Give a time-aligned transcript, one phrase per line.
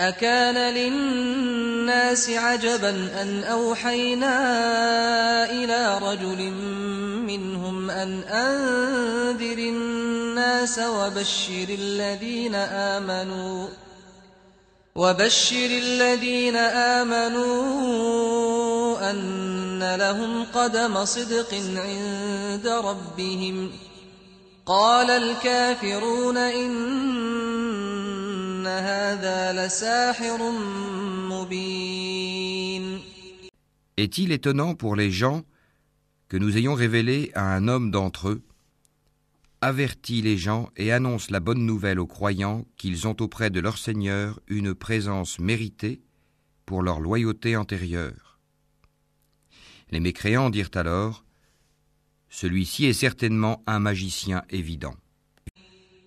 [0.00, 2.90] أكان للناس عجبا
[3.22, 4.34] أن أوحينا
[5.50, 6.50] إلى رجل
[7.26, 13.68] منهم أن أنذر الناس وبشر الذين آمنوا
[14.94, 16.56] وبشر الذين
[16.96, 17.50] آمنوا
[19.10, 23.72] أن لهم قدم صدق عند ربهم.
[24.66, 26.70] قال الكافرون إن
[28.67, 30.51] هذا لساحر
[31.29, 32.99] مبين
[33.97, 35.43] Est-il étonnant pour les gens
[36.27, 38.43] que nous ayons révélé à un homme d'entre eux
[39.61, 43.77] Avertis les gens et annonce la bonne nouvelle aux croyants qu'ils ont auprès de leur
[43.77, 46.01] Seigneur une présence méritée
[46.65, 48.39] pour leur loyauté antérieure.
[49.91, 51.23] Les mécréants dirent alors
[52.29, 54.95] Celui-ci est certainement un magicien évident.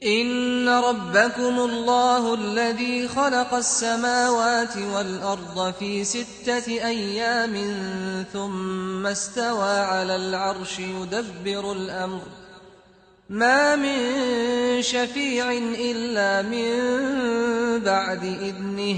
[0.05, 7.53] إن ربكم الله الذي خلق السماوات والأرض في ستة أيام
[8.33, 12.21] ثم استوى على العرش يدبر الأمر
[13.29, 14.01] ما من
[14.81, 16.69] شفيع إلا من
[17.79, 18.97] بعد إذنه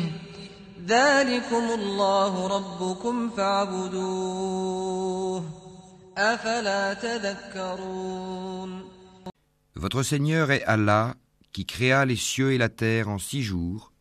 [0.88, 4.86] ذلكم الله ربكم فاعبدوه
[6.17, 8.86] أفلا تذكرون
[9.86, 11.16] Votre Seigneur est Allah
[11.52, 13.94] qui créa les cieux et la terre en six jours,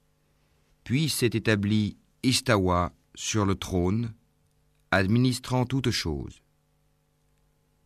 [0.82, 4.14] puis s'est établi Istawa sur le trône,
[4.90, 6.40] administrant toutes choses.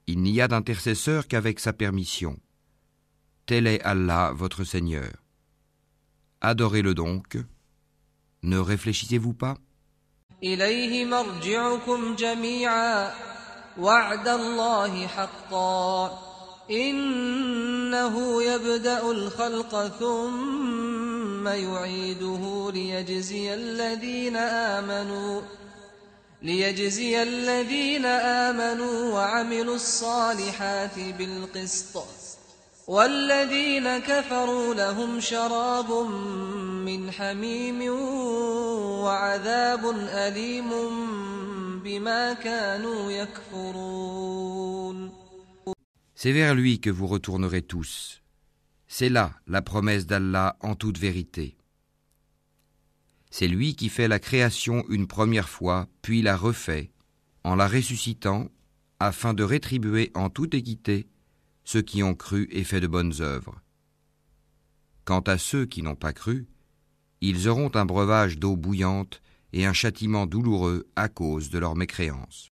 [0.06, 2.38] Il n'y a d'intercesseur qu'avec sa permission.
[3.46, 5.10] Tel est Allah, votre Seigneur.
[6.40, 7.36] Adorez-le donc.
[8.44, 9.56] Ne réfléchissez-vous pas
[16.70, 25.40] إنه يبدأ الخلق ثم يعيده ليجزي الذين آمنوا
[26.42, 32.04] ليجزي الذين آمنوا وعملوا الصالحات بالقسط.
[32.88, 35.92] والذين كفروا لهم شراب
[36.84, 37.92] من حميم
[39.02, 40.70] وعذاب أليم
[41.84, 45.17] بما كانوا يكفرون.
[46.20, 48.24] C'est vers lui que vous retournerez tous.
[48.88, 51.56] C'est là la promesse d'Allah en toute vérité.
[53.30, 56.90] C'est lui qui fait la création une première fois, puis la refait,
[57.44, 58.50] en la ressuscitant,
[58.98, 61.06] afin de rétribuer en toute équité
[61.62, 63.62] ceux qui ont cru et fait de bonnes œuvres.
[65.04, 66.48] Quant à ceux qui n'ont pas cru,
[67.20, 72.50] ils auront un breuvage d'eau bouillante et un châtiment douloureux à cause de leur mécréance.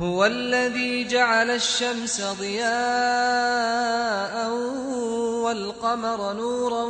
[0.00, 2.72] هو الذي جعل الشمس ضياء
[5.44, 6.84] والقمر نورا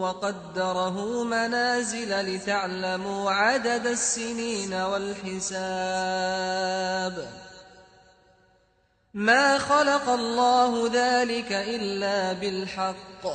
[0.00, 5.48] وقدره منازل لتعلموا عدد السنين والحساب.
[9.14, 13.26] ما خلق الله ذلك إلا بالحق.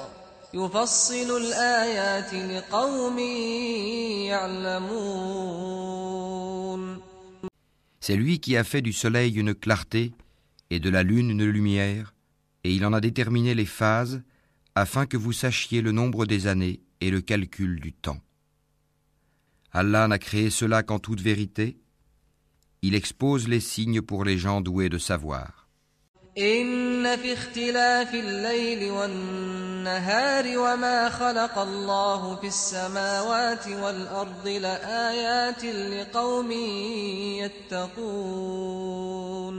[0.54, 3.20] يفصل الآيات لقوم
[4.30, 6.63] يعلمون.
[8.06, 10.12] C'est lui qui a fait du soleil une clarté
[10.70, 12.14] et de la lune une lumière,
[12.66, 14.24] et il en a déterminé les phases
[14.76, 18.20] afin que vous sachiez le nombre des années et le calcul du temps.
[19.72, 21.78] Allah n'a créé cela qu'en toute vérité.
[22.82, 25.70] Il expose les signes pour les gens doués de savoir.
[27.03, 36.53] إن في اختلاف الليل والنهار وما خلق الله في السماوات والأرض لآيات لقوم
[37.73, 39.59] يتقون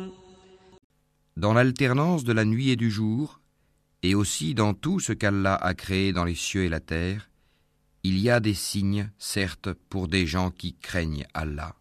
[1.37, 3.39] Dans l'alternance de la nuit et du jour,
[4.03, 7.29] et aussi dans tout ce qu'Allah a créé dans les cieux et la terre,
[8.03, 11.75] il y a des signes, certes, pour des gens qui craignent Allah.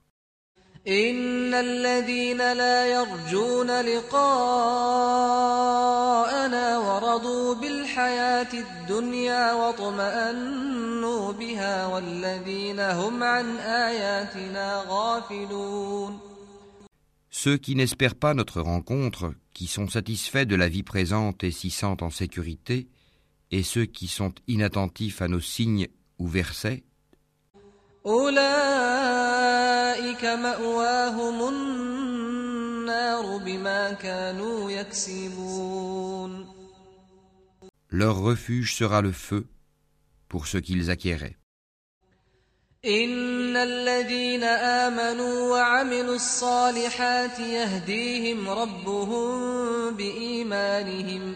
[0.88, 4.29] إن الذين لا يرجون لقاءنا
[6.79, 16.19] ورضوا بالحياة الدنيا واطمأنوا بها والذين هم عن آياتنا غافلون
[17.31, 21.70] Ceux qui n'espèrent pas notre rencontre, qui sont satisfaits de la vie présente et s'y
[21.70, 22.88] sentent en sécurité,
[23.50, 25.88] et ceux qui sont inattentifs à nos signes
[26.19, 26.82] ou versets,
[28.06, 29.46] أولئك
[30.26, 36.54] مأواهم النار بما كانوا يكسبون
[37.90, 39.46] Leur refuge sera le feu
[40.28, 41.38] pour ce qu'ils acquéraient.
[42.86, 51.36] إن الذين آمنوا وعملوا الصالحات يهديهم ربهم بإيمانهم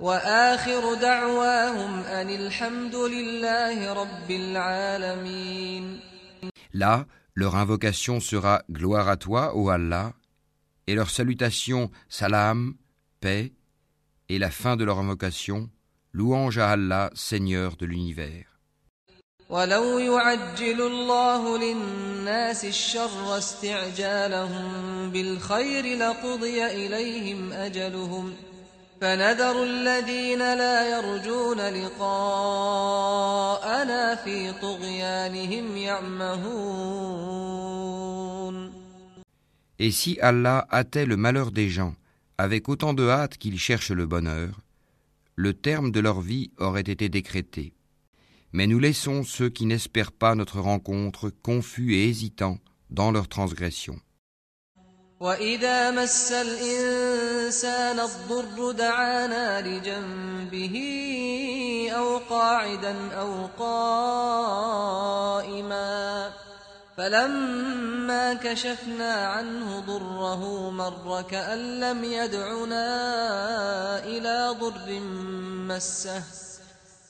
[0.00, 6.00] وآخر دعواهم أن الحمد لله رب العالمين
[6.74, 10.12] Là, leur invocation sera Gloire à toi, ô Allah,
[10.86, 12.74] et leur salutation Salam,
[13.20, 13.52] paix,
[14.28, 15.70] et la fin de leur invocation
[16.12, 18.46] Louange à Allah, Seigneur de l'univers.
[19.50, 28.34] ولو يعجل الله للناس الشر استعجالهم بالخير لقضي إليهم أجلهم
[29.00, 32.04] فنذر الذين لا يرجون لقاءنا
[34.14, 37.26] في طغيانهم يعمهون
[39.78, 41.94] Et si Allah hâtait le malheur des gens
[42.38, 44.60] avec autant de hâte qu'ils cherchent le bonheur,
[45.34, 47.74] le terme de leur vie aurait été décrété.
[48.52, 52.58] Mais nous laissons ceux qui n'espèrent pas notre rencontre confus et hésitants
[52.88, 54.00] dans leur transgression.
[55.21, 60.77] وإذا مس الإنسان الضر دعانا لجنبه
[61.97, 65.01] أو قاعدا أو قائما
[66.97, 72.83] فلما كشفنا عنه ضره مر كأن لم يدعنا
[74.03, 74.99] إلى ضر
[75.67, 76.23] مسه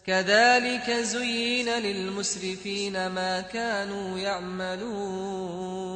[0.07, 5.91] كذلك زين للمسرفين ما كانوا يعملون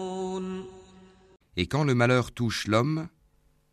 [1.56, 3.08] Et quand le malheur touche l'homme,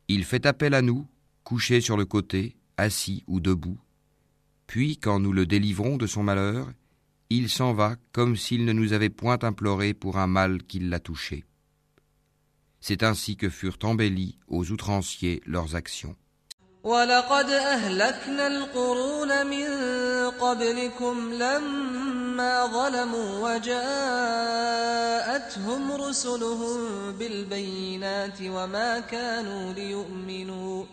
[0.07, 1.07] il fait appel à nous,
[1.43, 3.79] couché sur le côté, assis ou debout.
[4.67, 6.67] Puis, quand nous le délivrons de son malheur,
[7.29, 10.99] il s'en va comme s'il ne nous avait point imploré pour un mal qui l'a
[10.99, 11.45] touché.
[12.79, 16.15] C'est ainsi que furent embellies aux outranciers leurs actions.
[16.83, 19.67] ولقد أهلكنا القرون من
[20.29, 22.20] قبلكم لما
[22.67, 23.81] ظلموا وجاءتهم
[25.91, 30.85] رسلهم بالبينات وما كانوا ليؤمنوا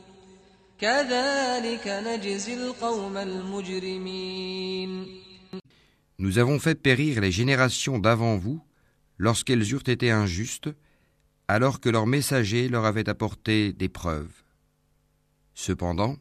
[0.80, 5.06] كذلك نجزي القوم المجرمين
[6.16, 8.60] Nous avons fait périr les générations d'avant vous
[9.18, 10.70] lorsqu'elles eurent été injustes,
[11.48, 14.44] alors que leurs messagers leur avaient apporté des preuves.
[15.54, 16.16] Cependant,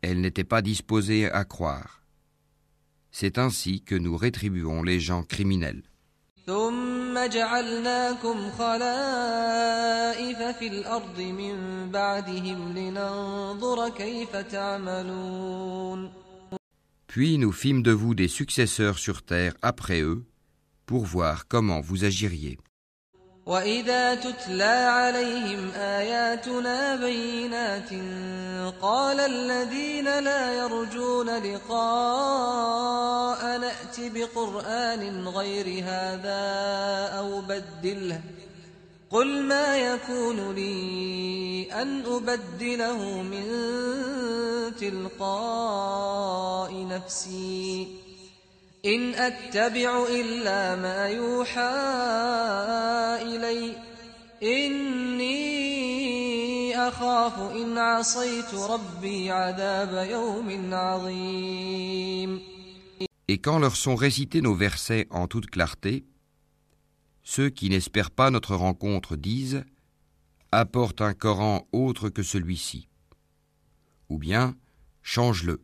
[0.00, 2.02] elles n'étaient pas disposées à croire.
[3.19, 5.81] C'est ainsi que nous rétribuons les gens criminels.
[17.07, 20.23] Puis nous fîmes de vous des successeurs sur terre après eux,
[20.85, 22.59] pour voir comment vous agiriez.
[23.47, 27.89] وإذا تتلى عليهم آياتنا بينات
[28.81, 32.77] قال الذين لا يرجون لقاء
[33.57, 36.43] نأت بقرآن غير هذا
[37.19, 38.21] أو بدله
[39.11, 43.45] قل ما يكون لي أن أبدله من
[44.79, 47.87] تلقاء نفسي
[48.86, 51.74] إن أتبع إلا ما يوحى
[53.22, 53.76] إلي
[54.42, 55.52] إني
[56.76, 62.40] أخاف إن عصيت ربي عذاب يوم عظيم
[63.28, 66.04] Et quand leur sont récités nos versets en toute clarté,
[67.22, 69.64] ceux qui n'espèrent pas notre rencontre disent
[70.50, 72.88] Apporte un Coran autre que celui-ci.
[74.10, 74.56] Ou bien
[75.02, 75.62] Change-le.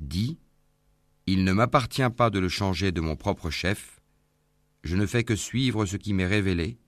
[0.00, 0.38] Dis
[1.26, 4.00] Il ne m'appartient pas de le changer de mon propre chef.
[4.82, 6.78] Je ne fais que suivre ce qui m'est révélé.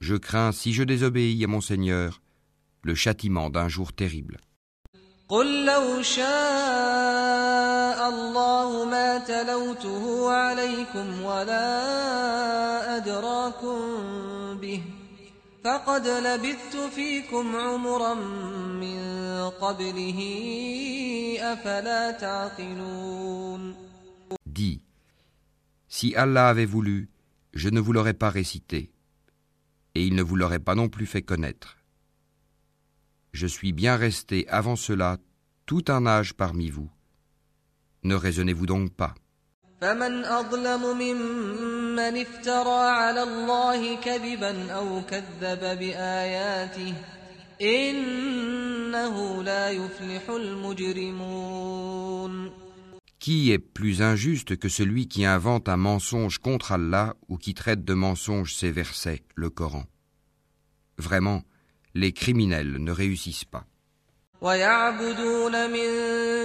[0.00, 2.20] Je crains, si je désobéis à mon Seigneur,
[2.82, 4.38] le châtiment d'un jour terrible.
[5.28, 6.24] قل لو شاء
[8.08, 13.80] الله ما تلوته عليكم ولا أدراكم
[14.27, 14.27] به
[15.64, 18.14] فقد لبثت فيكم عمرا
[18.84, 18.98] من
[19.50, 20.20] قبله
[21.40, 23.74] أفلا تعقلون
[24.46, 24.82] Dis,
[25.88, 27.08] si Allah avait voulu,
[27.54, 28.92] je ne vous l'aurais pas récité,
[29.94, 31.78] et il ne vous l'aurait pas non plus fait connaître.
[33.32, 35.18] Je suis bien resté avant cela
[35.66, 36.90] tout un âge parmi vous.
[38.04, 39.14] Ne raisonnez-vous donc pas.
[39.84, 46.94] فمن أظلم ممن افترى على الله كذبا أو كذب بآياته
[47.62, 51.64] إنه لا يفلح المجرمون
[53.20, 57.84] Qui est plus injuste que celui qui invente un mensonge contre Allah ou qui traite
[57.84, 59.84] de mensonge ses versets, le Coran
[60.96, 61.42] Vraiment,
[61.94, 63.66] les criminels ne réussissent pas.
[64.41, 65.87] ويعبدون من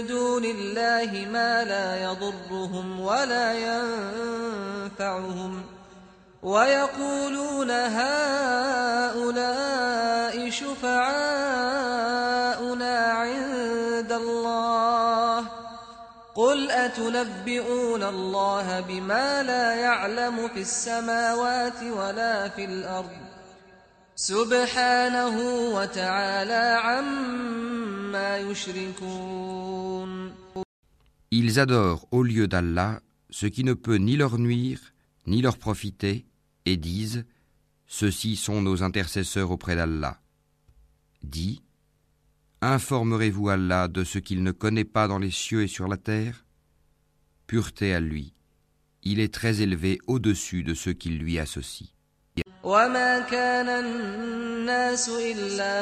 [0.07, 3.53] دون الله ما لا يضرهم ولا
[4.91, 5.63] ينفعهم
[6.43, 9.15] ويقولون هؤلاء
[10.51, 11.85] شفعاؤنا
[12.99, 15.45] عند الله
[16.35, 23.34] قل أتنبئون الله بما لا يعلم في السماوات ولا في الأرض
[24.16, 25.36] سبحانه
[25.76, 30.30] وتعالى عما يشركون
[31.32, 34.82] Ils adorent au lieu d'Allah ce qui ne peut ni leur nuire,
[35.28, 36.26] ni leur profiter,
[36.66, 37.26] et disent
[37.88, 40.20] Ceux-ci sont nos intercesseurs auprès d'Allah.
[41.24, 41.62] Dis
[42.62, 46.46] Informerez-vous Allah de ce qu'il ne connaît pas dans les cieux et sur la terre
[47.48, 48.34] Pureté à lui.
[49.04, 51.88] Il est très élevé au-dessus de ceux qui lui associent.
[52.64, 55.74] وما كان الناس إلا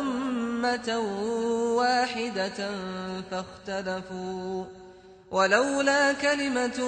[0.00, 0.98] أمة
[1.76, 2.70] واحدة
[3.30, 4.64] فاختلفوا
[5.30, 6.78] ولولا كلمة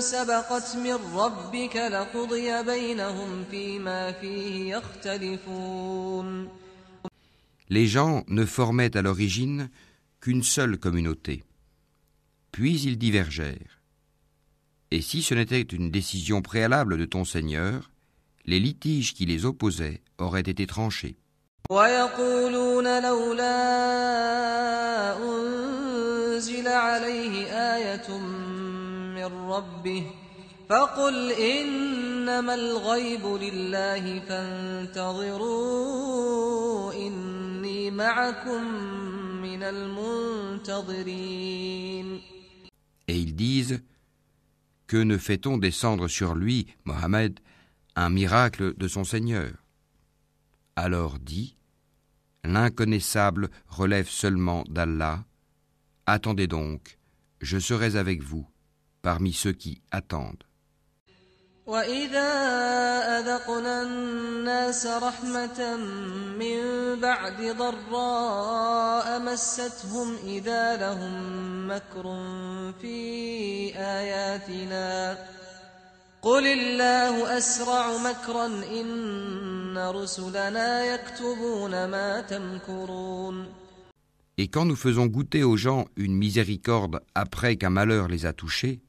[0.00, 6.48] سبقت من ربك لقضي بينهم فيما فيه يختلفون
[7.70, 9.68] Les gens ne formaient à l'origine
[10.22, 11.44] qu'une seule communauté.
[12.50, 13.82] Puis ils divergèrent.
[14.90, 17.90] Et si ce n'était une décision préalable de ton Seigneur,
[18.44, 21.16] les litiges qui les opposaient auraient été tranchés.
[21.70, 23.56] ويقولون لولا
[25.24, 28.18] أنزل عليه آية
[29.14, 30.06] من ربه
[30.68, 34.20] فقل إنما الغيب لله
[35.58, 38.64] فانتظروا إني معكم
[39.42, 39.62] من
[40.88, 42.20] المنتظرين
[43.08, 43.80] Et ils disent
[44.86, 47.38] Que ne fait-on descendre sur lui, Mohammed,
[47.96, 49.52] un miracle de son Seigneur
[50.76, 51.56] Alors dit,
[52.44, 55.24] l'inconnaissable relève seulement d'Allah.
[56.06, 56.98] Attendez donc,
[57.40, 58.46] je serai avec vous,
[59.02, 60.44] parmi ceux qui attendent.
[61.68, 62.30] وإذا
[63.18, 65.76] أذقنا الناس رحمة
[66.40, 66.60] من
[67.00, 71.14] بعد ضراء مستهم إذا لهم
[71.70, 72.04] مكر
[72.80, 72.98] في
[73.76, 75.18] آياتنا
[76.22, 83.46] قل الله أسرع مكرا إن رسلنا يكتبون ما تمكرون
[84.40, 88.80] Et quand nous faisons goûter aux gens une miséricorde après qu'un malheur les a touchés,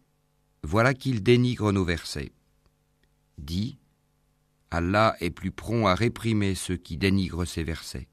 [0.63, 2.31] voilà qu'ils dénigrent nos versets.
[3.39, 3.79] Dis,
[4.69, 8.07] Allah est plus prompt à réprimer ceux qui dénigrent ses versets,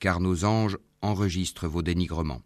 [0.00, 2.42] car nos anges enregistrent vos dénigrements.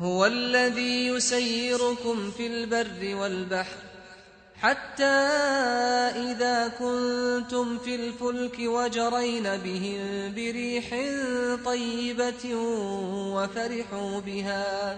[0.00, 3.91] هو الذي يسيركم في البر والبحر
[4.63, 5.03] حتى
[6.15, 10.89] إذا كنتم في الفلك وجرين بهم بريح
[11.65, 12.55] طيبة
[13.35, 14.97] وفرحوا بها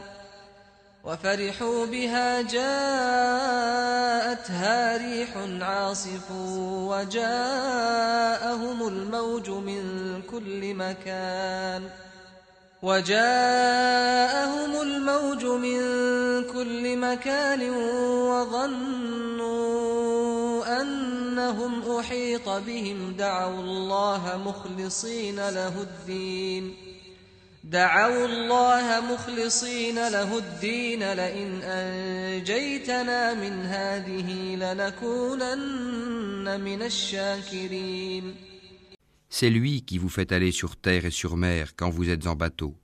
[1.03, 2.67] وفرحوا بها جاءتها
[4.97, 5.29] ريح
[5.61, 6.31] عاصف
[6.91, 11.89] وجاءهم الموج من كل مكان.
[12.85, 15.79] وجاءهم الموج من
[16.53, 17.69] كل مكان
[18.29, 19.65] وظنوا
[20.81, 23.15] أنهم أحيط بهم.
[23.17, 26.75] دعوا الله مخلصين له الدين.
[27.63, 31.13] دعوا الله مخلصين له الدين.
[31.13, 38.44] لئن أنجيتنا من هذه لنكونن من الشاكرين.
[39.29, 42.35] C'est lui qui vous fait aller sur terre et sur mer quand vous êtes en
[42.35, 42.75] bateau.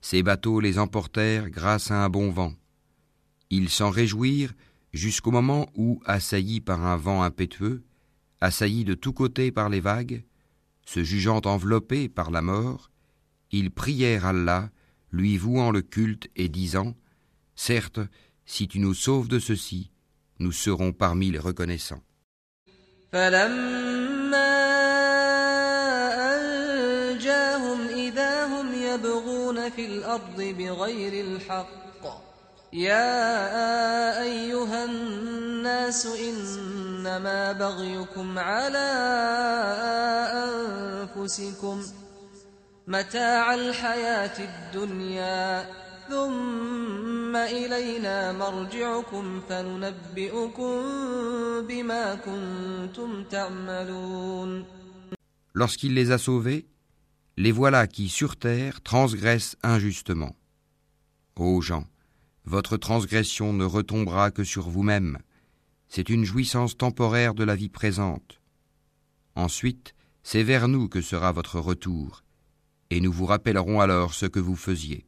[0.00, 2.54] Ces bateaux les emportèrent grâce à un bon vent.
[3.50, 4.52] Ils s'en réjouirent
[4.92, 7.84] jusqu'au moment où, assaillis par un vent impétueux,
[8.40, 10.24] assaillis de tous côtés par les vagues,
[10.86, 12.90] se jugeant enveloppés par la mort,
[13.50, 14.70] ils prièrent Allah,
[15.10, 16.94] lui vouant le culte et disant
[17.54, 18.00] Certes,
[18.46, 19.90] si tu nous sauves de ceci,
[20.38, 22.02] nous serons parmi les reconnaissants.
[28.94, 32.04] يبغون في الأرض بغير الحق.
[32.72, 38.88] يا أيها الناس إنما بغيكم على
[40.44, 41.82] أنفسكم
[42.86, 45.66] متاع الحياة الدنيا
[46.08, 50.72] ثم إلينا مرجعكم فننبئكم
[51.68, 54.64] بما كنتم تعملون.
[55.54, 56.66] Lorsqu'il les a sauvés,
[57.37, 60.35] les voilà qui sur terre transgressent injustement.
[61.35, 61.87] Ô gens,
[62.45, 65.17] votre transgression ne retombera que sur vous-même.
[65.87, 68.39] C'est une jouissance temporaire de la vie présente.
[69.35, 72.23] Ensuite, c'est vers nous que sera votre retour,
[72.89, 75.05] et nous vous rappellerons alors ce que vous faisiez.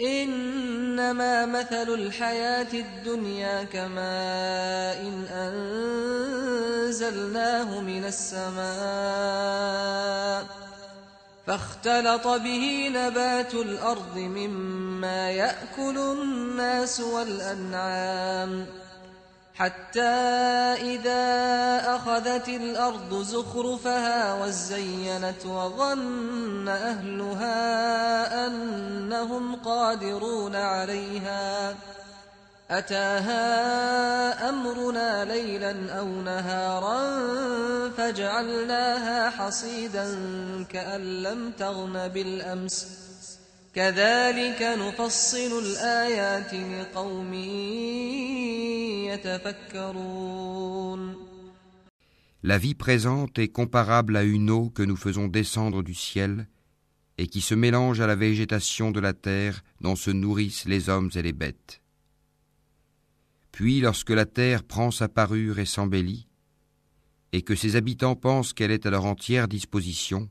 [0.00, 5.24] إنما مثل الحياة الدنيا كماء إن
[6.88, 8.62] أنزلناه من السماء
[11.47, 18.65] فاختلط به نبات الأرض مما يأكل الناس والأنعام
[19.55, 20.01] حتى
[20.81, 21.25] إذا
[21.95, 31.75] أخذت الأرض زخرفها وزينت وظن أهلها أنهم قادرون عليها
[32.70, 36.98] أتاها أمرنا ليلا أو نهارا
[37.90, 40.06] فجعلناها حصيدا
[40.70, 42.88] كأن لم تغن بالأمس
[43.74, 47.32] كذلك نفصل الآيات لقوم
[52.42, 56.46] La vie présente est comparable à une eau que nous faisons descendre du ciel
[57.18, 61.10] et qui se mélange à la végétation de la terre dont se nourrissent les hommes
[61.14, 61.82] et les bêtes.
[63.57, 66.27] Puis lorsque la terre prend sa parure et s'embellit,
[67.31, 70.29] et que ses habitants pensent qu'elle est à leur entière disposition,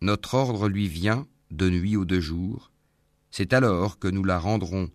[0.00, 2.72] notre ordre lui vient, de nuit ou de jour,
[3.30, 4.90] c'est alors que nous la rendrons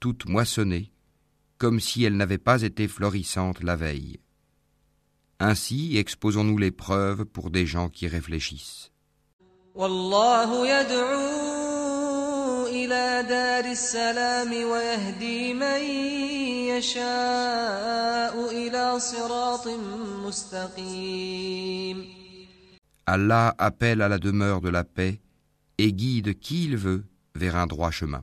[0.00, 0.90] toute moissonnée,
[1.58, 4.18] comme si elle n'avait pas été florissante la veille.
[5.40, 8.92] Ainsi exposons-nous les preuves pour des gens qui réfléchissent.
[12.90, 15.80] إلى دار السلام ويهدي من
[16.74, 19.68] يشاء إلى صراط
[20.26, 22.20] مستقيم
[23.06, 25.20] Allah appelle à la demeure de la paix
[25.78, 28.22] et guide qui il veut vers un droit chemin.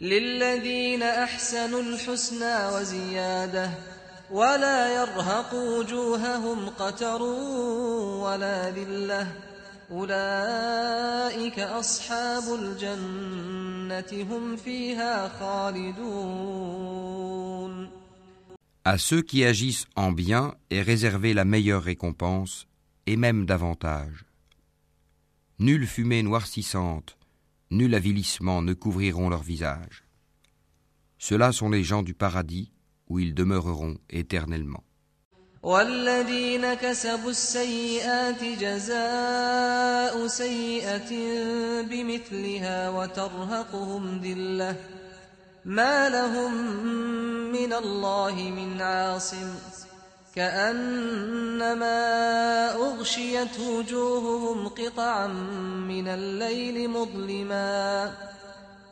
[0.00, 3.70] للذين أحسنوا الحسنى وزيادة
[4.30, 9.47] ولا يرهق وجوههم قتر ولا ذِلَّةٌ
[9.91, 17.03] أولئك أصحاب الجنة هم فيها خالدون
[18.85, 22.67] À ceux qui agissent en bien est réservée la meilleure récompense,
[23.05, 24.25] et même davantage.
[25.59, 27.17] Nulle fumée noircissante,
[27.71, 30.03] nul avilissement ne couvriront leur visage.
[31.17, 32.73] Ceux-là sont les gens du paradis
[33.07, 34.83] où ils demeureront éternellement.
[35.62, 41.10] والذين كسبوا السيئات جزاء سيئة
[41.82, 44.76] بمثلها وترهقهم ذلة.
[45.64, 46.52] ما لهم
[47.52, 49.54] من الله من عاصم.
[50.34, 51.94] كأنما
[52.74, 55.26] أغشيت وجوههم قطعا
[55.88, 58.37] من الليل مظلماً.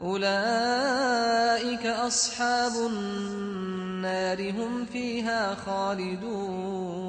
[0.01, 7.01] أولئك أصحاب النار هم فيها خالدون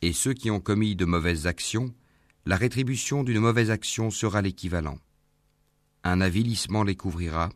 [0.00, 1.92] Et ceux qui ont commis de mauvaises actions,
[2.46, 4.98] la rétribution d'une mauvaise action sera l'équivalent.
[6.04, 7.50] Un avilissement les couvrira,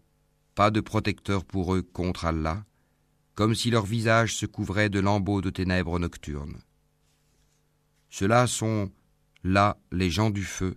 [0.54, 2.64] pas de protecteur pour eux contre Allah,
[3.34, 6.58] comme si leur visage se couvrait de lambeaux de ténèbres nocturnes.
[8.10, 8.90] Ceux-là sont
[9.44, 10.76] là les gens du feu,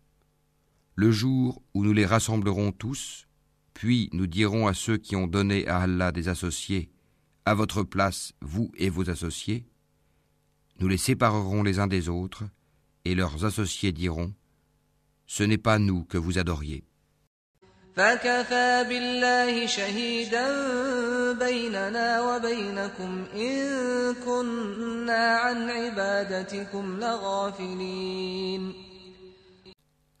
[0.95, 3.27] le jour où nous les rassemblerons tous,
[3.73, 6.89] puis nous dirons à ceux qui ont donné à Allah des associés,
[7.45, 9.65] à votre place, vous et vos associés,
[10.79, 12.43] nous les séparerons les uns des autres,
[13.05, 14.33] et leurs associés diront,
[15.27, 16.83] Ce n'est pas nous que vous adoriez.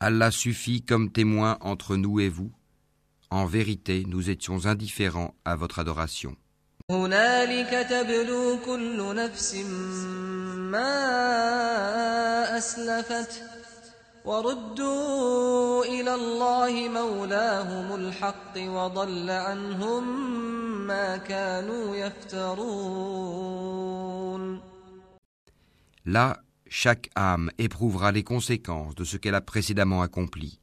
[0.03, 2.51] Allah suffit comme témoin entre nous et vous.
[3.29, 6.35] En vérité, nous étions indifférents à votre adoration
[26.73, 30.61] chaque âme éprouvera les conséquences de ce qu'elle a précédemment accompli.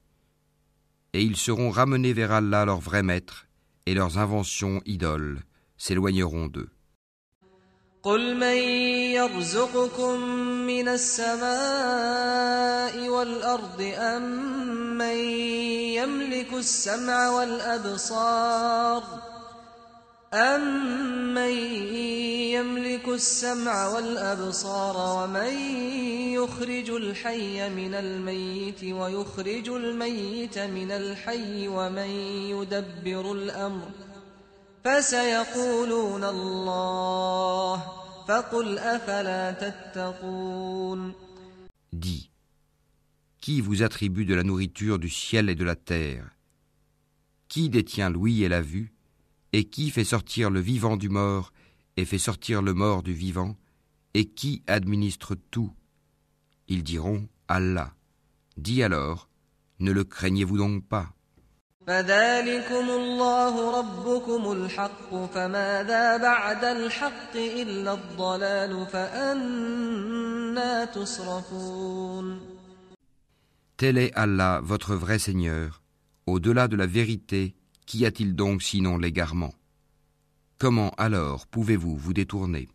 [1.12, 3.46] Et ils seront ramenés vers Allah leur vrai maître,
[3.84, 5.40] et leurs inventions idoles
[5.76, 6.70] s'éloigneront d'eux.
[20.34, 21.52] أَمَّن
[22.52, 25.52] يَمْلِكُ السَّمْعَ وَالْأَبْصَارَ وَمَن
[26.36, 32.10] يُخْرِجُ الْحَيَّ مِنَ الْمَيِّتِ وَيُخْرِجُ الْمَيِّتَ مِنَ الْحَيِّ وَمَن
[32.52, 33.88] يُدَبِّرُ الْأَمْرَ
[34.84, 37.82] فَسَيَقُولُونَ اللَّهُ
[38.28, 41.14] فَقُلْ أَفَلَا تَتَّقُونَ
[41.94, 42.30] Dis,
[43.40, 46.28] qui vous attribue de la nourriture du ciel et de la terre?
[47.48, 48.97] Qui détient l'ouïe et la vue?
[49.52, 51.52] Et qui fait sortir le vivant du mort
[51.96, 53.56] et fait sortir le mort du vivant
[54.14, 55.72] Et qui administre tout?
[56.68, 57.94] Ils diront Allah.
[58.56, 59.28] Dis alors,
[59.78, 61.12] ne le craignez-vous donc pas?
[73.78, 75.82] Tel est Allah, votre vrai Seigneur.
[76.26, 77.54] Au-delà de la vérité,
[77.88, 79.54] Qu'y a-t-il donc sinon l'égarement?
[80.58, 82.68] Comment alors pouvez-vous vous détourner?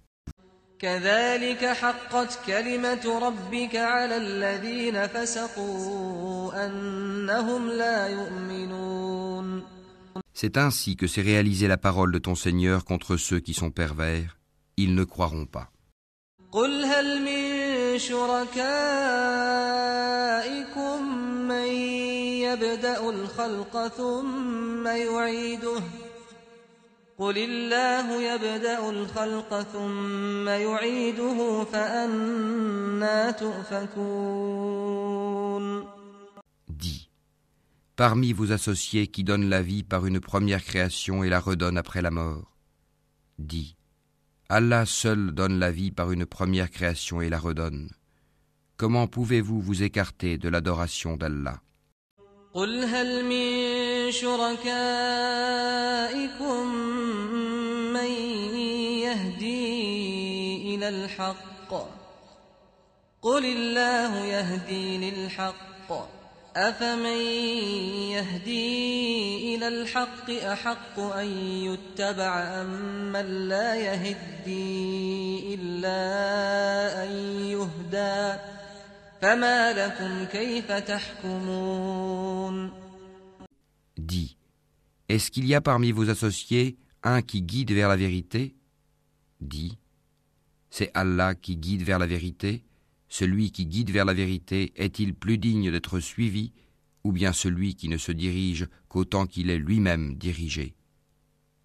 [10.34, 14.40] C'est ainsi que s'est réalisée la parole de ton Seigneur contre ceux qui sont pervers.
[14.78, 15.70] Ils ne croiront pas.
[22.53, 25.83] يبدأ الخلق ثم يعيده
[27.19, 34.89] قل الله يبدأ الخلق ثم يعيده فأنا تؤفكون
[36.69, 37.11] Dis,
[37.97, 42.03] parmi vos associés qui donnent la vie par une première création et la redonnent après
[42.03, 42.57] la mort,
[43.39, 43.75] dis,
[44.49, 47.91] Allah seul donne la vie par une première création et la redonne.
[48.77, 51.61] Comment pouvez-vous vous écarter de l'adoration d'Allah
[52.54, 54.76] قل هل من شركائكم
[57.94, 58.12] من
[59.02, 61.74] يهدي إلى الحق؟
[63.22, 65.64] قل الله يهدي للحق.
[66.56, 67.22] أفمن
[68.14, 71.26] يهدي إلى الحق أحق أن
[71.66, 72.68] يتبع أم
[73.12, 77.12] من لا يهدي إلا أن
[77.46, 78.40] يهدى
[83.98, 84.36] Dis,
[85.08, 88.54] est-ce qu'il y a parmi vos associés un qui guide vers la vérité?
[89.40, 89.78] Dis,
[90.70, 92.66] c'est Allah qui guide vers la vérité.
[93.08, 96.52] Celui qui guide vers la vérité est-il plus digne d'être suivi
[97.06, 100.76] ou bien celui qui ne se dirige qu'autant qu'il est lui-même dirigé?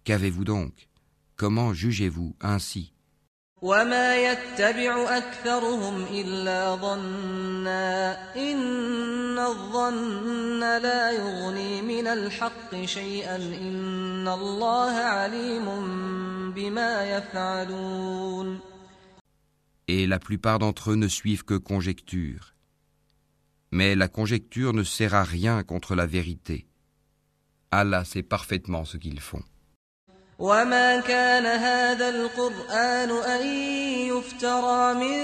[0.05, 0.87] Qu'avez-vous donc?
[1.35, 2.93] Comment jugez-vous ainsi?
[3.64, 15.66] وما يتبع أكثرهم إلا ظنا إن الظن لا يغني من الحق شيئا إن الله عليم
[16.52, 18.60] بما يفعلون
[19.88, 22.54] Et la plupart d'entre eux ne suivent que conjecture.
[23.70, 26.66] Mais la conjecture ne sert à rien contre la vérité.
[27.70, 29.42] Allah sait parfaitement ce qu'ils font.
[30.39, 33.47] وما كان هذا القرآن أن
[34.07, 35.17] يفترى من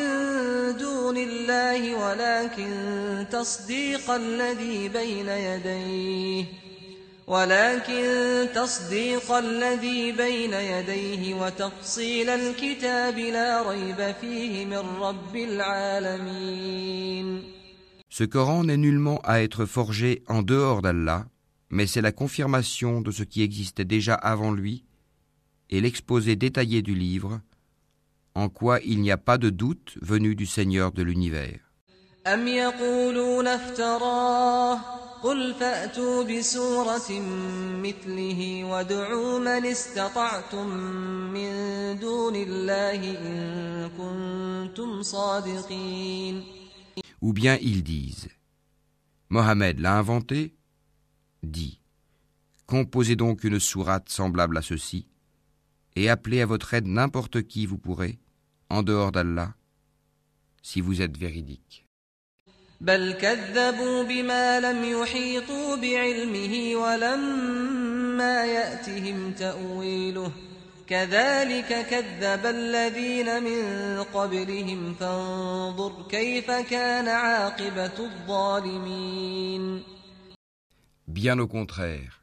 [0.78, 6.46] دون الله ولكن تصديق الذي بين يديه
[7.28, 8.06] ولكن
[8.56, 16.76] تصديق الذي بين يديه وتفصيل الكتاب لا ريب فيه من رب العالمين
[18.10, 21.26] Ce Coran n'est nullement à être forgé en dehors d'Allah,
[21.70, 24.86] mais c'est la confirmation de ce qui existait déjà avant lui
[25.70, 27.42] et l'exposé détaillé du livre,
[28.36, 31.60] en quoi il n'y a pas de doute venu du Seigneur de l'univers.
[47.22, 48.28] Ou bien ils disent
[49.30, 50.56] Mohammed l'a inventé
[51.44, 51.80] Dit
[52.68, 55.08] Composez donc une sourate semblable à ceci,
[55.97, 58.19] et appelez à votre aide n'importe qui vous pourrez,
[58.69, 59.55] en dehors d'Allah,
[60.63, 61.87] si vous êtes véridique.
[62.81, 70.33] بل كذبوا بما لم يحيطوا بعلمه ولما يأتهم تأويله
[70.87, 73.63] كذلك كذب الذين من
[74.03, 79.83] قبلهم فانظر كيف كان عاقبة الظالمين
[81.07, 82.23] Bien au contraire,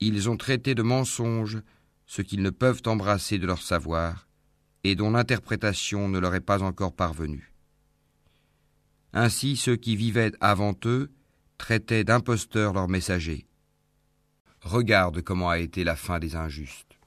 [0.00, 1.62] ils ont traité de mensonges
[2.07, 4.27] ce qu'ils ne peuvent embrasser de leur savoir
[4.83, 7.51] et dont l'interprétation ne leur est pas encore parvenue.
[9.13, 11.11] Ainsi ceux qui vivaient avant eux
[11.57, 13.45] traitaient d'imposteurs leurs messagers.
[14.61, 16.97] Regarde comment a été la fin des injustes.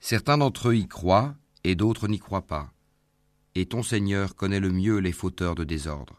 [0.00, 2.70] Certains d'entre eux y croient et d'autres n'y croient pas.
[3.54, 6.18] Et ton Seigneur connaît le mieux les fauteurs de désordre.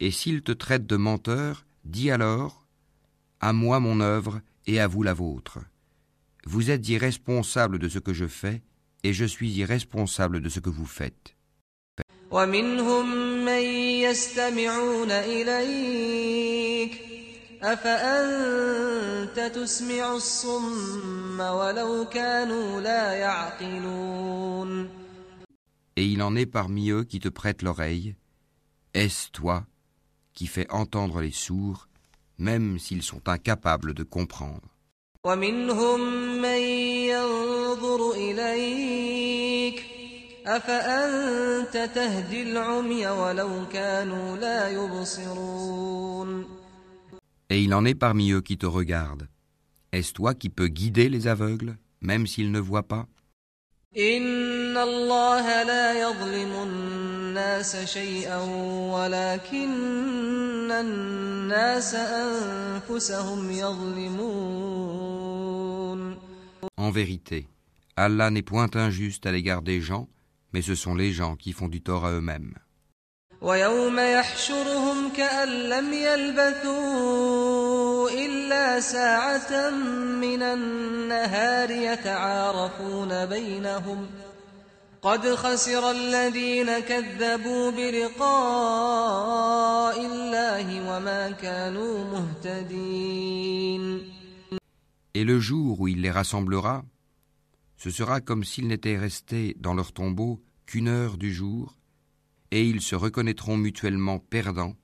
[0.00, 2.66] Et s'il te traite de menteur, dis alors,
[3.40, 5.58] à moi mon œuvre, et à vous la vôtre.
[6.46, 8.62] Vous êtes irresponsable de ce que je fais,
[9.02, 11.36] et je suis irresponsable de ce que vous faites.
[25.96, 28.16] Et il en est parmi eux qui te prêtent l'oreille.
[28.92, 29.66] Est-ce toi
[30.34, 31.88] qui fais entendre les sourds
[32.38, 34.68] même s'ils sont incapables de comprendre.
[47.50, 49.28] Et il en est parmi eux qui te regardent.
[49.92, 53.06] Est-ce toi qui peux guider les aveugles, même s'ils ne voient pas?
[57.34, 58.38] الناس شيئا
[58.94, 64.94] ولكن الناس أنفسهم يظلمون
[66.76, 67.48] En vérité,
[67.96, 70.06] Allah n'est point injuste à l'égard des gens,
[70.52, 72.54] mais ce sont les gens qui font du tort à eux-mêmes.
[73.42, 77.64] ويوم يحشرهم كأن لم يلبثوا
[78.10, 79.70] إلا ساعة
[80.20, 84.06] من النهار يتعارفون بينهم
[85.03, 88.05] قد خسر الذين كذبوا بلقاء
[90.05, 94.01] الله وما كانوا مهتدين
[95.15, 96.83] Et le jour où il les rassemblera,
[97.77, 101.77] ce sera comme s'ils n'étaient restés dans leur tombeau qu'une heure du jour,
[102.51, 104.75] et ils se reconnaîtront mutuellement perdants,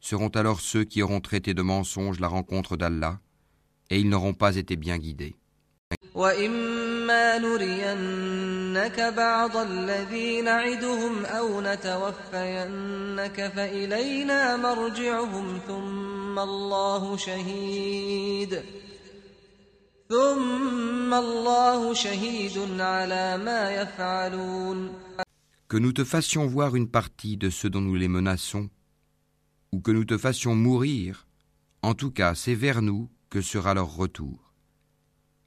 [0.00, 3.20] seront alors ceux qui auront traité de mensonge la rencontre d'Allah,
[3.90, 5.36] et ils n'auront pas été bien guidés.
[7.03, 18.61] وإما نرينك بعض الذي نعدهم أو نتوفينك فإلينا مرجعهم ثم الله شهيد
[20.09, 24.93] ثم الله شهيد على ما يفعلون
[25.67, 28.69] Que nous te fassions voir une partie de ceux dont nous les menaçons,
[29.71, 31.25] ou que nous te fassions mourir,
[31.81, 34.42] en tout cas c'est vers nous que sera leur retour.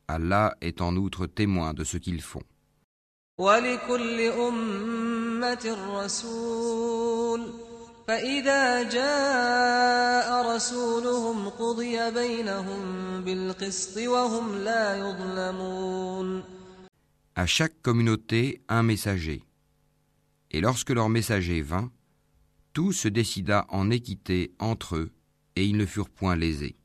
[0.08, 2.44] Allah est en outre témoin de ce qu'ils font.
[3.40, 7.54] ولكل أمة رسول
[8.08, 12.82] فإذا جاء رسولهم قضي بينهم
[13.24, 16.44] بالقسط وهم لا يظلمون
[17.36, 19.42] À chaque communauté un messager.
[20.52, 21.90] Et lorsque leur messager vint,
[22.74, 25.12] tout se décida en équité entre eux,
[25.56, 26.76] et ils ne furent point lésés.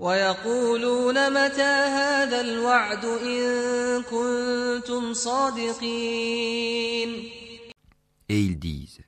[0.00, 1.62] ويقولون متى
[1.98, 6.60] هذا الوعد إن كنتم صادقين
[8.32, 9.00] Et ils disent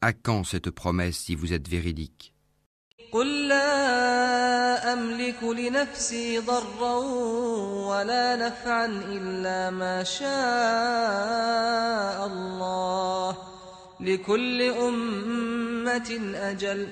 [0.00, 2.32] À quand cette promesse si vous êtes véridique?
[3.12, 6.96] قل لا أملك لنفسي ضرا
[7.90, 10.30] ولا نفعا إلا ما شاء
[12.26, 13.36] الله
[14.00, 16.88] لكل أمة أجل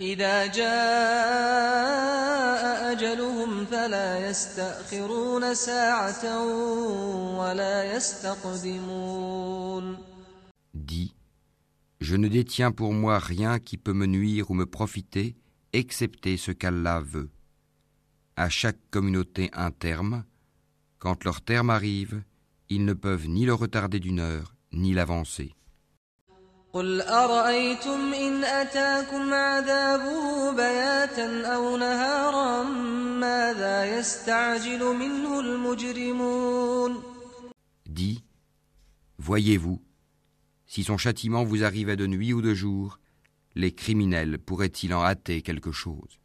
[0.00, 2.05] إذا جاء
[3.85, 6.45] أجلهم فلا يستأخرون ساعة
[7.37, 9.97] ولا يستقدمون
[10.73, 11.13] Dis
[11.99, 15.35] Je ne détiens pour moi rien qui peut me nuire ou me profiter,
[15.73, 17.29] excepté ce qu'Allah veut.
[18.35, 20.23] À chaque communauté un terme.
[20.97, 22.23] Quand leur terme arrive,
[22.69, 25.55] ils ne peuvent ni le retarder d'une heure, ni l'avancer.
[26.73, 32.63] قل أرأيتم إن أتاكم عذابه بياتا أو نهارا
[37.86, 38.24] Dis,
[39.18, 39.80] voyez-vous,
[40.66, 42.98] si son châtiment vous arrivait de nuit ou de jour,
[43.54, 46.18] les criminels pourraient-ils en hâter quelque chose?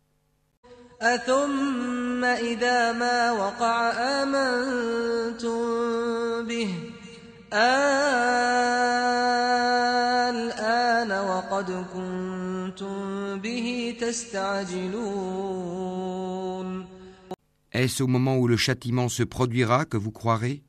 [17.71, 20.61] Est-ce au moment où le châtiment se produira que vous croirez?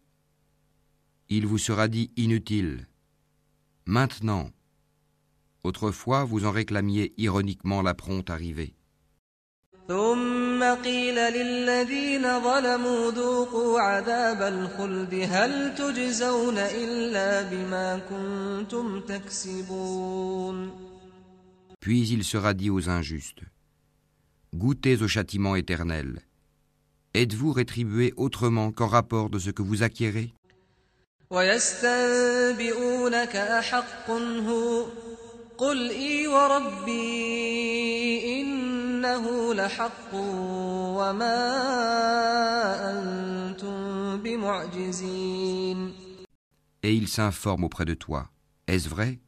[1.28, 2.86] Il vous sera dit inutile.
[3.86, 4.50] Maintenant.
[5.64, 8.74] Autrefois, vous en réclamiez ironiquement la prompte arrivée.
[21.80, 23.42] Puis il sera dit aux injustes,
[24.54, 26.22] Goûtez au châtiment éternel.
[27.14, 30.32] Êtes-vous rétribué autrement qu'en rapport de ce que vous acquérez?
[46.82, 48.30] Et il s'informe auprès de toi.
[48.66, 49.20] Est-ce vrai?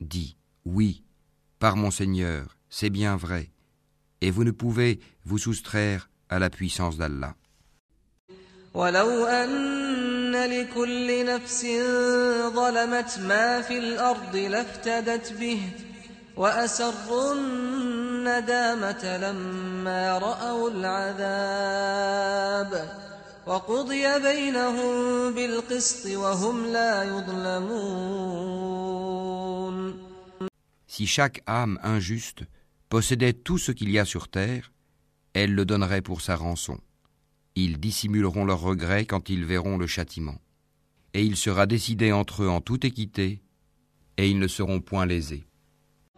[0.00, 1.02] Dis, oui,
[1.58, 3.50] par mon Seigneur, c'est bien vrai.
[4.22, 7.35] Et vous ne pouvez vous soustraire à la puissance d'Allah.
[8.73, 11.65] ولو أن لكل نفس
[12.55, 15.69] ظلمت ما في الأرض لافتدت به
[16.35, 22.23] وأسروا الندامة لما رأوا العذاب
[23.47, 28.43] وقضي بينهم بالقسط وهم لا يظلمون
[30.87, 32.43] Si chaque âme injuste
[32.87, 34.71] possédait tout ce qu'il y a sur terre,
[35.37, 36.77] elle le donnerait pour sa rançon.
[37.55, 40.35] Ils dissimuleront leurs regrets quand ils verront le châtiment.
[41.13, 43.41] Et il sera décidé entre eux en toute équité,
[44.17, 45.43] et ils ne seront point lésés.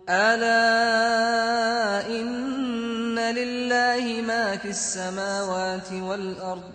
[0.10, 6.72] ألا إن لله ما في السماوات والأرض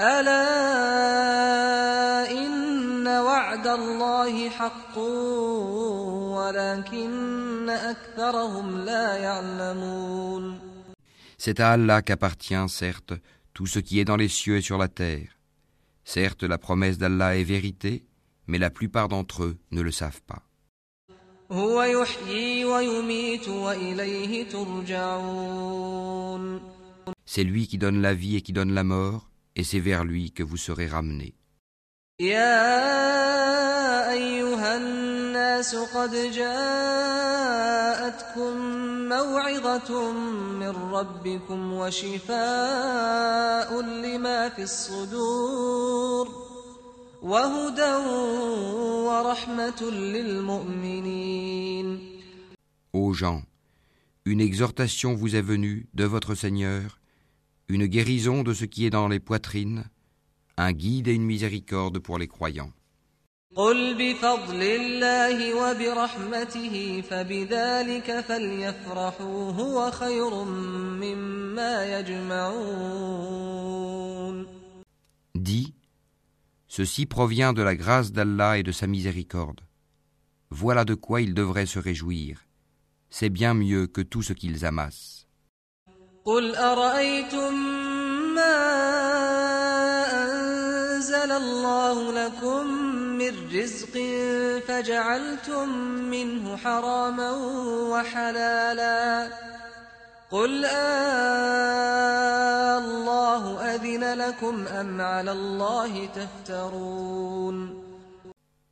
[0.00, 0.46] ألا
[2.30, 4.98] إن وعد الله حق
[6.36, 10.63] ولكن أكثرهم لا يعلمون
[11.45, 13.13] C'est à Allah qu'appartient, certes,
[13.53, 15.37] tout ce qui est dans les cieux et sur la terre.
[16.03, 18.03] Certes, la promesse d'Allah est vérité,
[18.47, 20.41] mais la plupart d'entre eux ne le savent pas.
[27.27, 30.31] C'est lui qui donne la vie et qui donne la mort, et c'est vers lui
[30.31, 31.35] que vous serez ramenés.
[39.04, 46.28] يا أيها الناس قد جاءتكم موعظة من ربكم وشفاء لما في الصدور
[47.22, 47.94] وهدى
[49.06, 52.00] ورحمة للمؤمنين
[52.92, 53.42] Ô gens,
[54.24, 56.98] une exhortation vous est venue de votre Seigneur,
[57.68, 59.84] une guérison de ce qui est dans les poitrines,
[60.56, 62.72] un guide et une miséricorde pour les croyants.
[63.56, 73.20] قل بفضل الله وبرحمته فبذلك فليفرحوا هو خير مما يجمعون
[75.34, 75.74] Dis,
[76.68, 79.62] ceci provient de la grâce d'Allah et de sa miséricorde.
[80.50, 82.44] Voilà de quoi ils devraient se réjouir.
[83.08, 85.26] C'est bien mieux que tout ce qu'ils amassent.
[86.24, 87.54] قل أرأيتم
[88.34, 88.56] ما
[90.22, 92.93] أنزل الله لكم
[93.24, 93.98] من رزق
[94.68, 95.68] فجعلتم
[96.10, 97.30] منه حراما
[97.92, 99.30] وحلالا
[100.30, 102.10] قل آه
[102.78, 107.80] الله أذن لكم أم على الله تفترون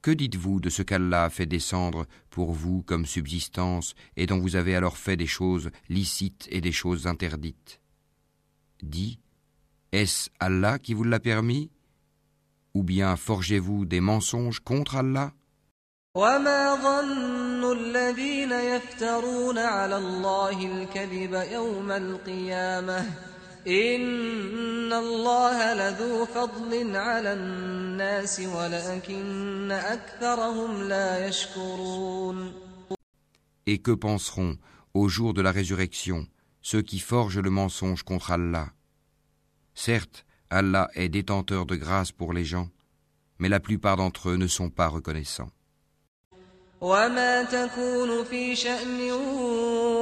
[0.00, 4.54] Que dites-vous de ce qu'Allah a fait descendre pour vous comme subsistance et dont vous
[4.56, 7.80] avez alors fait des choses licites et des choses interdites
[8.80, 9.18] Dis,
[9.90, 11.70] est-ce Allah qui vous l'a permis
[12.74, 15.32] Ou bien forgez-vous des mensonges contre Allah
[16.14, 22.98] وما ظن الذين يفترون على الله الكذب يوم القيامة
[23.66, 32.52] إن الله لذو فضل على الناس ولكن أكثرهم لا يشكرون
[33.66, 34.56] Et que penseront,
[34.94, 36.26] au jour de la résurrection,
[36.62, 38.68] ceux qui forgent le mensonge contre Allah.
[39.74, 42.68] Certes, Allah est détenteur de grâce pour les gens,
[43.38, 45.50] mais la plupart d'entre eux ne sont pas reconnaissants.
[46.80, 49.10] وما تكون في شأن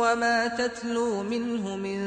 [0.00, 2.00] وما تتلو منه من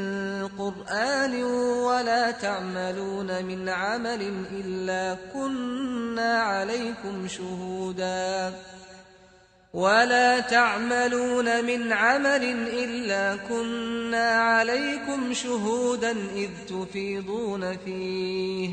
[0.58, 1.42] قرآن
[1.82, 4.22] ولا تعملون من عمل
[4.52, 8.54] إلا كنا عليكم شهودا
[9.75, 18.69] ولا تعملون من عمل إلا كنا عليكم شهودا إذ تفيضون فيه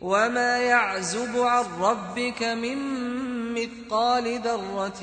[0.00, 2.78] وما يعزب عن ربك من
[3.54, 5.00] مثقال ذرة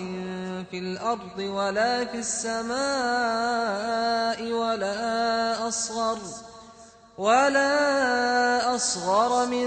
[0.71, 2.75] في الأرض ولا في السماء
[4.51, 6.17] ولا أصغر
[7.18, 9.66] ولا أصغر من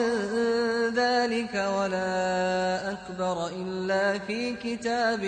[0.96, 5.24] ذلك ولا أكبر إلا في كتاب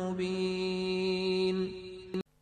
[0.00, 1.72] مبين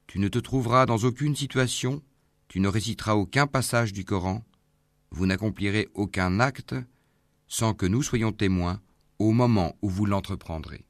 [0.06, 2.02] Tu ne te trouveras dans aucune situation,
[2.48, 4.42] tu ne réciteras aucun passage du Coran,
[5.10, 6.74] vous n'accomplirez aucun acte
[7.46, 8.80] sans que nous soyons témoins
[9.18, 10.84] au moment où vous l'entreprendrez.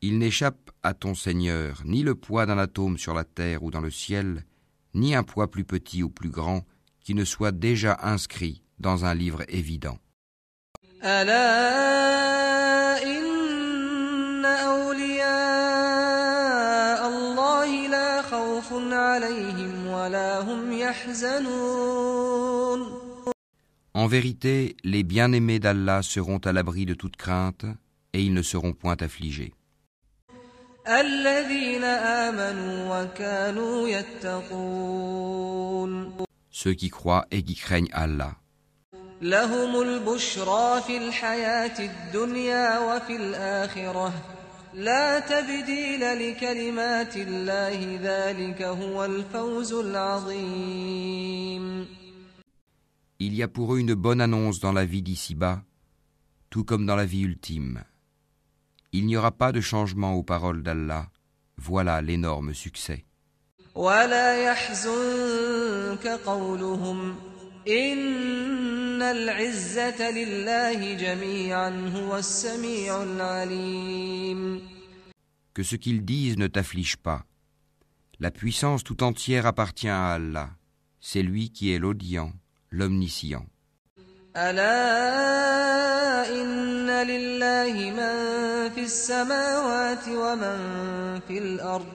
[0.00, 3.80] Il n'échappe à ton Seigneur ni le poids d'un atome sur la terre ou dans
[3.80, 4.44] le ciel,
[4.93, 6.65] ni un poids plus petit ou plus grand
[7.01, 9.97] qui ne soit déjà inscrit dans un livre évident.
[23.93, 27.65] En vérité, les bien-aimés d'Allah seront à l'abri de toute crainte
[28.13, 29.53] et ils ne seront point affligés.
[36.49, 38.35] Ceux qui croient et qui craignent Allah.
[53.19, 55.63] Il y a pour eux une bonne annonce dans la vie d'ici-bas,
[56.49, 57.83] tout comme dans la vie ultime.
[58.97, 61.05] Il n'y aura pas de changement aux paroles d'Allah.
[61.57, 63.05] Voilà l'énorme succès.
[75.53, 77.23] Que ce qu'ils disent ne t'afflige pas.
[78.19, 80.49] La puissance tout entière appartient à Allah.
[81.01, 82.33] C'est lui qui est l'audient,
[82.71, 83.45] l'omniscient.
[84.37, 88.13] ألا إن لله من
[88.69, 90.57] في السماوات ومن
[91.27, 91.85] في الأرض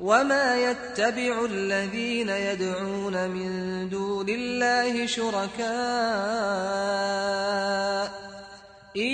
[0.00, 5.70] وما يتبع الذين يدعون من دون الله شركاء
[8.96, 9.12] إن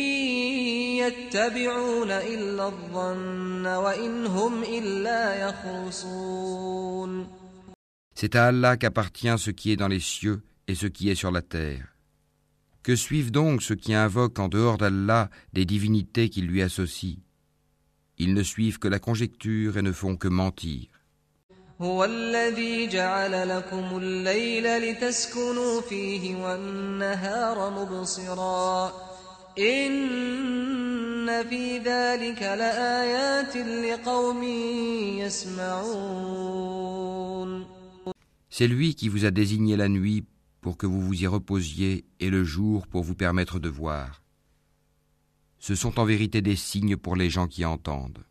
[1.06, 7.26] يتبعون إلا الظن وإن هم إلا يخرصون
[8.18, 11.30] C'est à Allah qu'appartient ce qui est dans les cieux et ce qui est sur
[11.30, 11.95] la terre.
[12.85, 17.19] Que suivent donc ceux qui invoquent en dehors d'Allah des divinités qui lui associent
[18.17, 20.87] Ils ne suivent que la conjecture et ne font que mentir.
[21.81, 28.93] هو الذي جعل لكم الليل لتسكنوا فيه والنهار مبصرا
[29.59, 34.43] إن في ذلك لآيات لقوم
[36.43, 36.71] يسمعون
[38.49, 40.25] C'est lui qui vous a désigné la nuit
[40.65, 44.21] pour que vous vous y reposiez et le jour pour vous permettre de voir.
[45.59, 48.23] Ce sont en vérité des signes pour les gens qui entendent.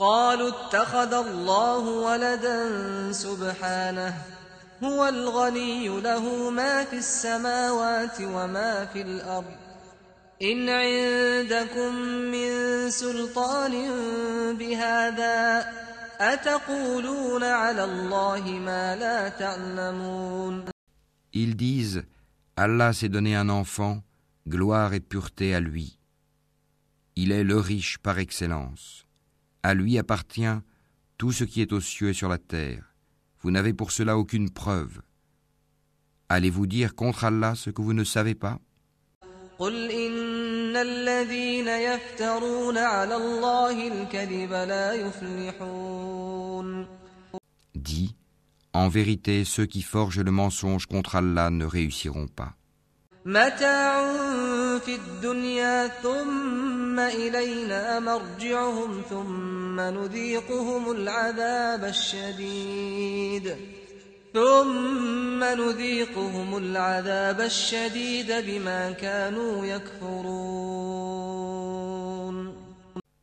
[0.00, 2.58] قالوا اتخذ الله ولدا
[3.12, 4.14] سبحانه
[4.82, 9.54] هو الغني له ما في السماوات وما في الأرض
[10.42, 11.94] إن عندكم
[12.32, 12.50] من
[12.90, 13.74] سلطان
[14.56, 15.66] بهذا
[21.33, 22.05] Ils disent
[22.55, 24.03] Allah s'est donné un enfant,
[24.47, 25.99] gloire et pureté à lui.
[27.15, 29.05] Il est le riche par excellence.
[29.63, 30.59] À lui appartient
[31.17, 32.95] tout ce qui est aux cieux et sur la terre.
[33.41, 35.01] Vous n'avez pour cela aucune preuve.
[36.29, 38.59] Allez-vous dire contre Allah ce que vous ne savez pas?
[40.75, 46.87] إن الذين يفترون على الله الكذب لا يفلحون
[47.75, 48.15] Dis,
[48.73, 52.51] en vérité, ceux qui forgent le mensonge contre Allah ne réussiront pas.
[53.25, 54.09] متاع
[54.79, 63.55] في الدنيا ثم إلينا مرجعهم ثم نذيقهم العذاب الشديد
[64.34, 71.10] ثم نذيقهم العذاب الشديد بما كانوا يكفرون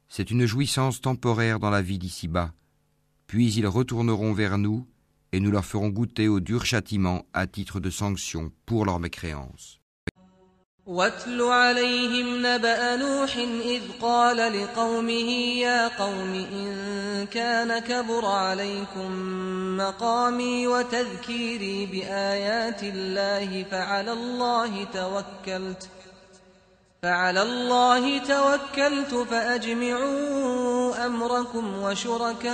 [0.09, 2.51] C'est une jouissance temporaire dans la vie d'ici-bas,
[3.27, 4.87] Puis ils retourneront vers nous
[5.33, 9.79] et nous leur ferons goûter au dur châtiment à titre de sanction pour leur mécréance.
[10.86, 19.10] واتل عليهم نبأ نوح إذ قال لقومه يا قوم إن كان كبر عليكم
[19.76, 25.88] مقامي وتذكيري بآيات الله فعلى الله توكلت
[27.02, 32.52] فعلى الله توكلت فأجمعوا أمركم وشركاءكم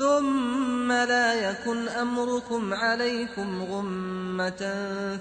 [0.00, 4.62] ثم لا يكن أمركم عليكم غمة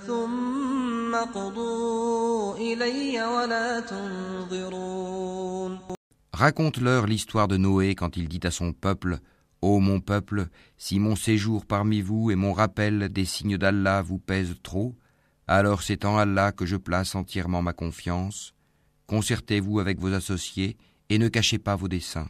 [0.07, 5.79] ثم قضوا إلي ولا تنظرون
[6.33, 9.19] Raconte-leur l'histoire de Noé quand il dit à son peuple
[9.61, 14.19] Ô mon peuple, si mon séjour parmi vous et mon rappel des signes d'Allah vous
[14.19, 14.95] pèsent trop,
[15.47, 18.53] alors c'est en Allah que je place entièrement ma confiance.
[19.07, 20.75] Concertez-vous avec vos associés
[21.09, 22.27] et ne cachez pas vos desseins.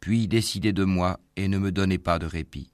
[0.00, 2.72] puis décidez de moi et ne me donnez pas de répit.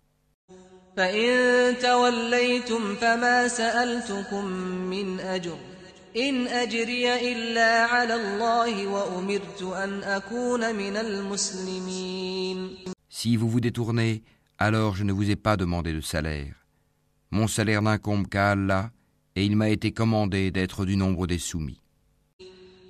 [13.10, 14.22] Si vous vous détournez,
[14.58, 16.54] alors je ne vous ai pas demandé de salaire.
[17.30, 18.90] Mon salaire n'incombe qu'à Allah,
[19.34, 21.82] et il m'a été commandé d'être du nombre des soumis.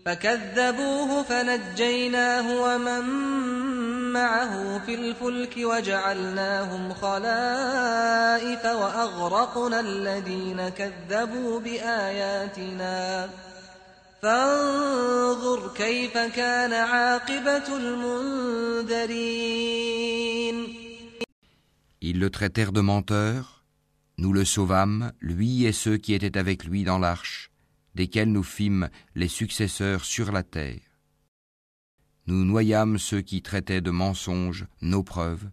[0.06, 3.04] فكذبوه فنجيناه ومن
[4.12, 13.30] معه في الفلك وجعلناهم خلائف وأغرقنا الذين كذبوا بآياتنا.
[14.22, 19.16] فانظر كيف كان عاقبة المنذرين.
[22.00, 23.64] Ils le traitèrent de menteur,
[24.18, 27.50] nous le sauvâmes, lui et ceux qui étaient avec lui dans l'arche,
[27.95, 30.79] desquels nous fîmes les successeurs sur la terre.
[32.27, 35.49] Nous noyâmes ceux qui traitaient de mensonges nos preuves.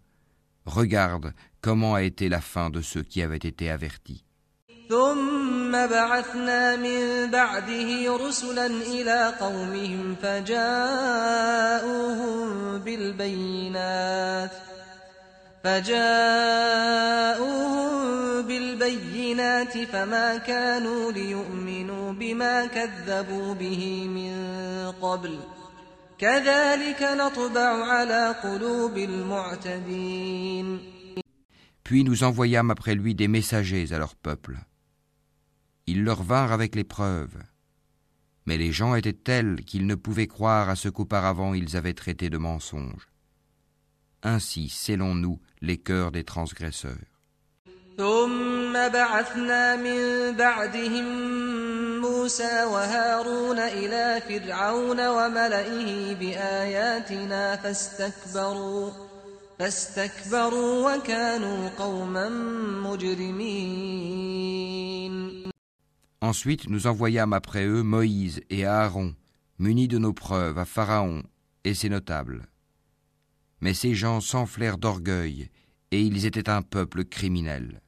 [0.67, 4.25] Regarde comment a été la fin de ceux qui avaient été avertis.
[4.89, 11.69] ثم بعثنا من بعده رسلا إلى قومهم فجاءوهم
[12.79, 14.53] بالبينات
[15.65, 17.29] فجاءوهم
[18.43, 24.33] بالبينات فما كانوا ليؤمنوا بما كذبوا به من
[25.03, 25.39] قبل
[26.19, 30.81] كذلك نطبع على قلوب المعتدين
[31.85, 34.59] Puis nous envoyâmes après lui des messagers à leur peuple.
[35.87, 37.43] Ils leur vinrent avec les preuves.
[38.45, 42.29] Mais les gens étaient tels qu'ils ne pouvaient croire à ce qu'auparavant ils avaient traité
[42.29, 43.09] de mensonges.
[44.23, 46.98] Ainsi scellons-nous les cœurs des transgresseurs.
[66.22, 69.14] Ensuite, nous envoyâmes après eux Moïse et Aaron,
[69.60, 71.24] munis de nos preuves, à Pharaon
[71.64, 72.48] et ses notables
[73.63, 75.51] Mais ces gens s'enflèrent d'orgueil,
[75.91, 77.81] et ils étaient un peuple criminel.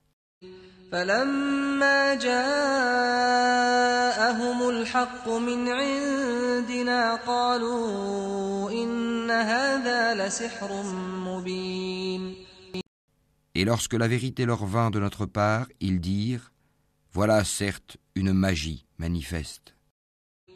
[0.93, 3.49] فلما جاءهم
[4.68, 10.82] الحق من عندنا قالوا إن هذا لسحر
[11.26, 12.34] مبين
[13.55, 16.53] Et lorsque la vérité leur vint de notre part, ils dirent
[17.12, 19.74] Voilà certes une magie manifeste.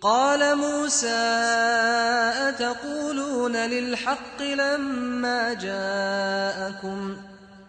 [0.04, 1.24] قال موسى
[2.48, 7.16] أتقولون للحق لما جاءكم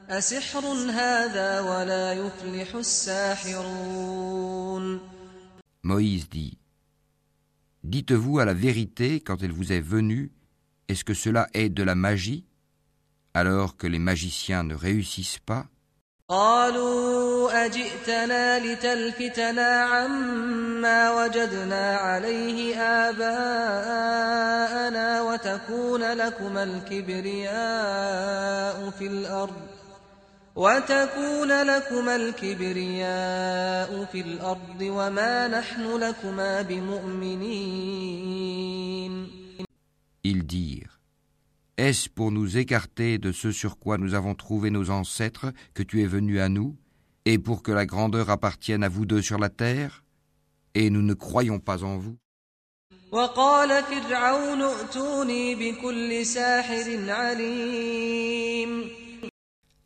[0.09, 4.05] أسحر هذا ولا يفلح الساحرون
[5.83, 6.57] Moïse dit
[7.85, 10.33] Dites-vous à la vérité quand elle vous est venue,
[10.89, 12.43] est-ce que cela est de la magie,
[13.33, 15.67] alors que les magiciens ne réussissent pas
[16.30, 22.78] قالوا أجئتنا لتلفتنا عما وجدنا عليه
[23.10, 24.12] آباءنا
[25.22, 27.50] وتكون لكما الكبرياء
[28.90, 29.60] في الأرض
[30.56, 38.10] وتكون لكما الكبرياء في الأرض وما نحن لكما بمؤمنين.
[40.22, 40.99] Ils dirent
[41.80, 46.02] Est-ce pour nous écarter de ce sur quoi nous avons trouvé nos ancêtres que tu
[46.02, 46.76] es venu à nous,
[47.24, 50.04] et pour que la grandeur appartienne à vous deux sur la terre?
[50.74, 52.18] Et nous ne croyons pas en vous.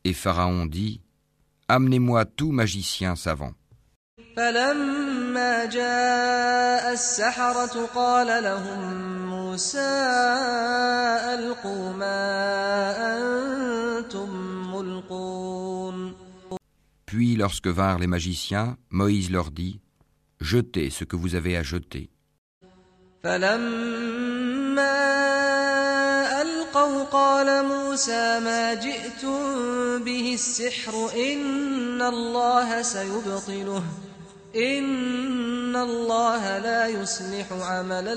[0.05, 1.01] Et Pharaon dit,
[1.69, 3.53] Amenez-moi tout magicien savant.
[5.35, 8.81] فلما جاء السحرة قال لهم
[9.31, 9.93] موسى
[11.35, 12.23] ألقوا ما
[13.19, 14.31] أنتم
[14.75, 16.15] ملقون
[17.07, 19.81] Puis lorsque vinrent les magiciens, Moïse leur dit,
[20.41, 22.09] Jetez ce que vous avez à jeter.
[23.23, 24.95] فلما
[26.43, 29.39] ألقوا قال موسى ما جئتم
[30.05, 33.83] به السحر إن الله سيبطله
[34.56, 38.08] إن الله لا يصلح عمل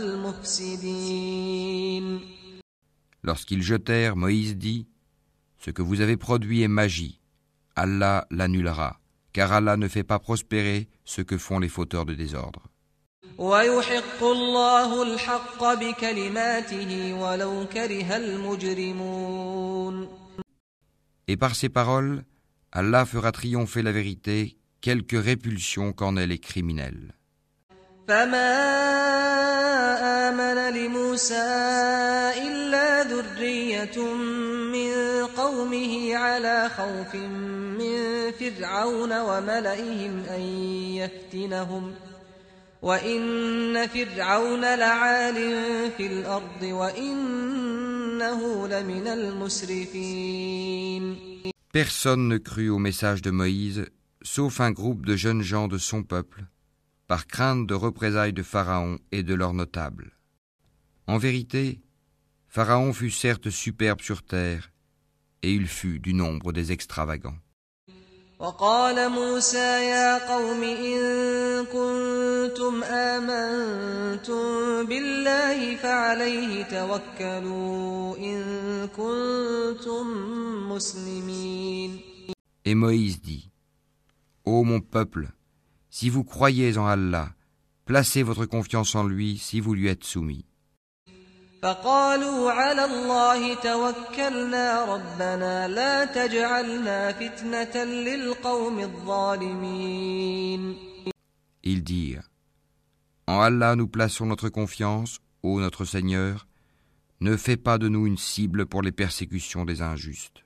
[0.90, 2.20] المفسدين
[3.24, 4.86] Lorsqu'ils jetèrent, Moïse dit,
[5.58, 7.20] Ce que vous avez produit est magie.
[7.76, 8.98] Allah l'annulera,
[9.32, 12.62] car Allah ne fait pas prospérer ce que font les fauteurs de désordre.
[13.38, 20.08] ويحق الله الحق بكلماته ولو كره المجرمون
[21.28, 22.24] Et par ces paroles,
[22.72, 27.12] Allah fera triompher la vérité, quelque répulsion qu'en ait les criminels.
[28.08, 28.52] فما
[30.28, 31.48] آمن لموسى
[32.46, 33.98] إلا ذرية
[34.72, 34.92] من
[35.36, 40.40] قومه على خوف من فرعون وملئهم أن
[41.00, 41.94] يفتنهم
[42.82, 45.34] وإن فرعون لعال
[45.96, 50.52] في الأرض وإنه لمن المسرفين
[51.72, 53.86] Personne ne crut au message de Moïse,
[54.26, 56.46] sauf un groupe de jeunes gens de son peuple,
[57.06, 60.12] par crainte de représailles de Pharaon et de leurs notables.
[61.06, 61.80] En vérité,
[62.48, 64.70] Pharaon fut certes superbe sur terre,
[65.42, 67.38] et il fut du nombre des extravagants.
[68.42, 71.00] وقال موسى يا قوم إن
[71.66, 74.42] كنتم آمنتم
[74.86, 78.42] بالله فعليه توكلوا إن
[78.88, 80.06] كنتم
[80.72, 82.00] مسلمين
[82.64, 83.50] Et Moïse dit,
[84.46, 85.30] Ô mon peuple,
[85.90, 87.30] si vous croyez en Allah,
[87.84, 90.44] placez votre confiance en lui si vous lui êtes soumis.
[91.62, 100.76] فقالوا على الله توكلنا ربنا لا تجعلنا فتنة للقوم الظالمين
[101.64, 102.28] Ils dirent,
[103.28, 106.48] En Allah nous plaçons notre confiance, ô notre Seigneur,
[107.20, 110.42] ne fais pas de nous une cible pour les persécutions des injustes.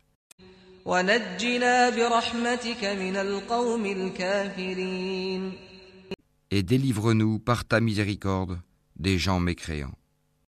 [6.51, 8.59] Et délivre-nous par ta miséricorde
[8.95, 9.95] des gens mécréants.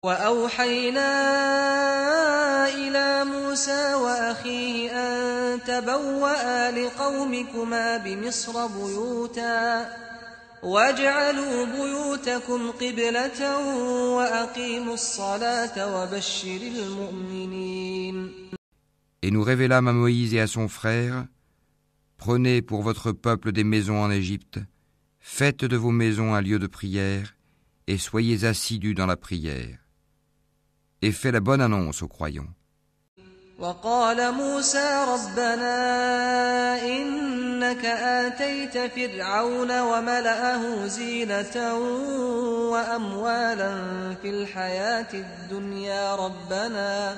[0.05, 1.11] وأوحينا
[2.75, 9.87] إلى موسى وأخيه أن تبوأ لقومكما بمصر بيوتا
[10.63, 13.59] واجعلوا بيوتكم قبلة
[14.17, 18.33] وأقيموا الصلاة وبشر المؤمنين
[19.22, 21.26] Et nous révélâmes à Moïse et à son frère,
[22.18, 24.60] Prenez pour votre peuple des maisons en Égypte,
[25.20, 27.36] faites de vos maisons un lieu de prière,
[27.86, 29.78] et soyez assidus dans la prière.
[31.04, 32.54] Et fais la bonne annonce aux croyants.
[33.60, 35.76] وقال موسى ربنا
[36.86, 41.74] إنك آتيت فرعون وملأه زينة
[42.72, 43.74] وأموالا
[44.22, 47.18] في الحياة الدنيا ربنا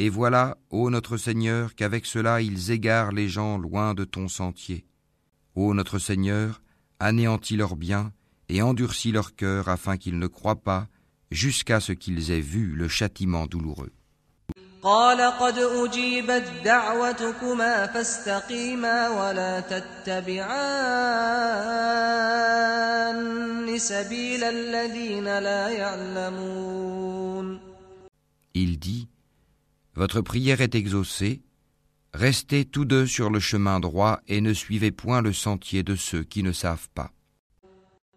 [0.00, 4.84] et voilà, ô notre Seigneur, qu'avec cela ils égarent les gens loin de ton sentier.
[5.54, 6.60] Ô notre Seigneur,
[7.00, 8.12] anéantis leurs biens
[8.50, 10.86] et endurcis leur cœur afin qu'ils ne croient pas
[11.30, 13.92] jusqu'à ce qu'ils aient vu le châtiment douloureux.
[14.82, 20.86] قال قد أجيبت دعوتكما فاستقيما ولا تتبعان
[23.78, 27.60] سبيل الذين لا يعلمون
[28.54, 29.08] Il dit,
[29.94, 31.42] Votre prière est exaucée,
[32.12, 36.22] restez tous deux sur le chemin droit et ne suivez point le sentier de ceux
[36.22, 37.10] qui ne savent pas.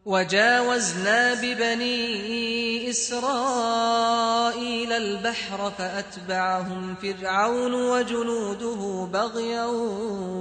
[0.06, 4.12] وجاوزنا ببني إسرائيل
[4.92, 9.66] البحر فأتبعهم فرعون وجنوده بغيا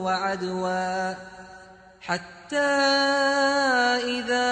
[0.04, 1.14] وعدوا
[2.03, 2.57] حتى
[4.19, 4.49] إذا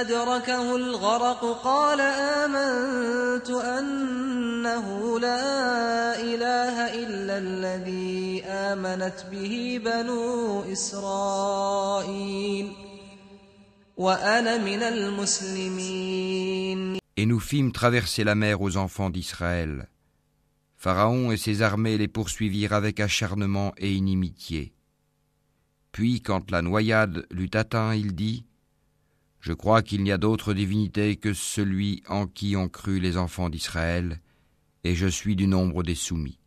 [0.00, 12.72] أدركه الغرق قال آمنت أنه لا إله إلا الذي آمنت به بنو إسرائيل
[13.96, 16.20] وأنا من المسلمين
[17.16, 19.88] Et nous fîmes traverser la mer aux enfants d'Israël.
[20.76, 24.74] Pharaon et ses armées les poursuivirent avec acharnement et inimitié.
[25.92, 28.44] Puis, quand la noyade l'eut atteint, il dit
[29.40, 33.50] Je crois qu'il n'y a d'autre divinité que celui en qui ont cru les enfants
[33.50, 34.20] d'Israël,
[34.84, 36.38] et je suis du nombre des soumis.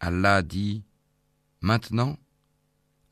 [0.00, 0.82] Allah dit
[1.62, 2.16] Maintenant,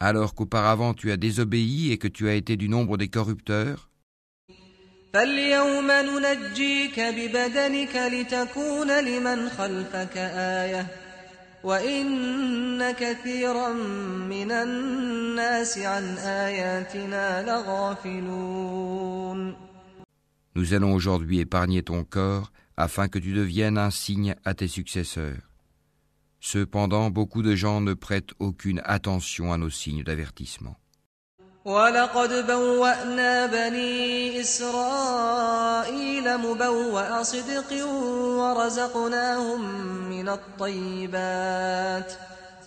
[0.00, 3.87] alors qu'auparavant tu as désobéi et que tu as été du nombre des corrupteurs,
[20.54, 25.40] nous allons aujourd'hui épargner ton corps afin que tu deviennes un signe à tes successeurs.
[26.38, 30.76] Cependant, beaucoup de gens ne prêtent aucune attention à nos signes d'avertissement.
[31.64, 37.86] ولقد بوأنا بني إسرائيل مبوأ صدق
[38.38, 39.60] ورزقناهم
[40.10, 42.12] من الطيبات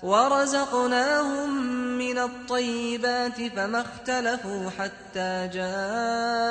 [0.03, 1.63] ورزقناهم
[1.97, 6.43] من الطيبات فما اختلفوا حتى جاءهم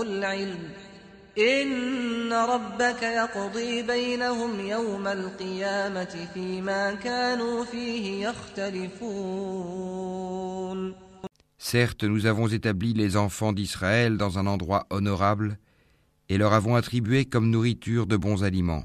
[0.00, 0.58] العلم
[1.38, 9.88] إن ربك يقضي بينهم يوم القيامة فيما كانوا فيه يختلفون
[11.58, 15.58] Certes, nous avons établi les enfants d'Israël dans un endroit honorable
[16.28, 18.84] et leur avons attribué comme nourriture de bons aliments.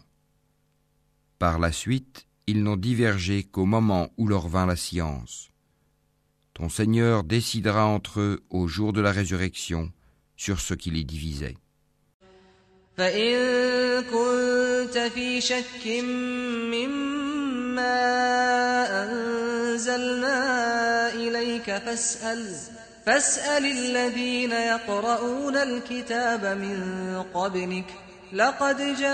[1.38, 5.52] Par la suite, ils n'ont divergé qu'au moment où leur vint la science.
[6.54, 9.92] Ton Seigneur décidera entre eux au jour de la résurrection
[10.36, 11.58] sur ce qui les divisait.
[23.09, 26.79] فاسأل الذين يقرؤون الكتاب من
[27.35, 27.85] قبلك
[28.33, 29.05] لقد جاءك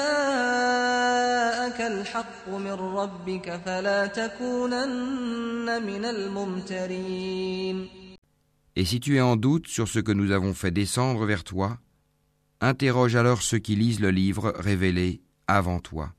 [1.80, 7.88] الحق من ربك فلا تكونن من الممترين
[8.76, 11.78] Et si tu es en doute sur ce que nous avons fait descendre vers toi,
[12.61, 16.12] interroge alors ceux qui lisent le livre révélé avant toi.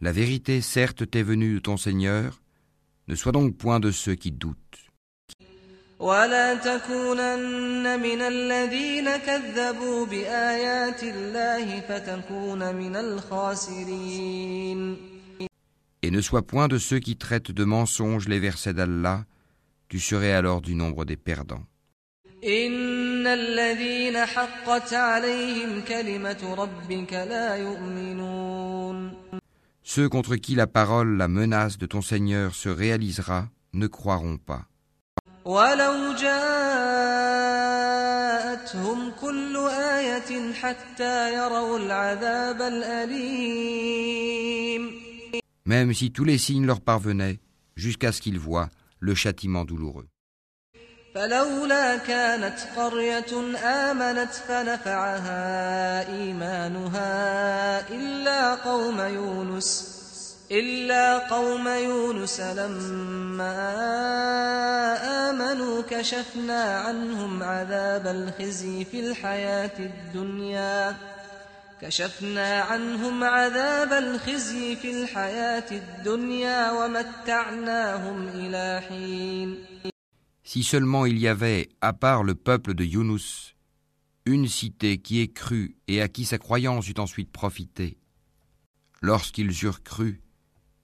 [0.00, 2.40] La vérité certes t'est venue de ton Seigneur,
[3.08, 4.90] ne sois donc point de ceux qui doutent.
[6.00, 14.30] ولا تكونن من الذين كذبوا بآيات الله فتكون من الخاسرين
[16.02, 19.26] Et ne sois point de ceux qui traitent de mensonges les versets d'Allah,
[19.90, 21.66] tu serais alors du nombre des perdants.
[22.44, 29.12] إن الذين حقت عليهم كلمة ربك لا يؤمنون
[29.84, 34.66] Ceux contre qui la parole, la menace de ton Seigneur se réalisera, ne croiront pas.
[35.44, 36.60] ولو جاءتهم
[39.20, 39.56] كل
[39.96, 43.80] آية حتى يروا العذاب الأليم
[45.66, 47.38] Même si tous les signes leur parvenaient,
[47.76, 50.08] jusqu'à ce qu'ils voient le châtiment douloureux.
[51.15, 59.95] فلولا كانت قرية آمنت فنفعها إيمانها إلا قوم يونس
[60.51, 63.55] إلا قوم يونس لما
[65.29, 70.95] آمنوا كشفنا عنهم عذاب الخزي في الحياة الدنيا
[71.81, 79.65] كشفنا عنهم عذاب الخزي في الحياة الدنيا ومتعناهم إلى حين.
[80.47, 83.55] Si seulement il y avait, à part le peuple de Yunus,
[84.25, 87.97] une cité qui ait cru et à qui sa croyance eut ensuite profité.
[89.01, 90.21] Lorsqu'ils eurent cru,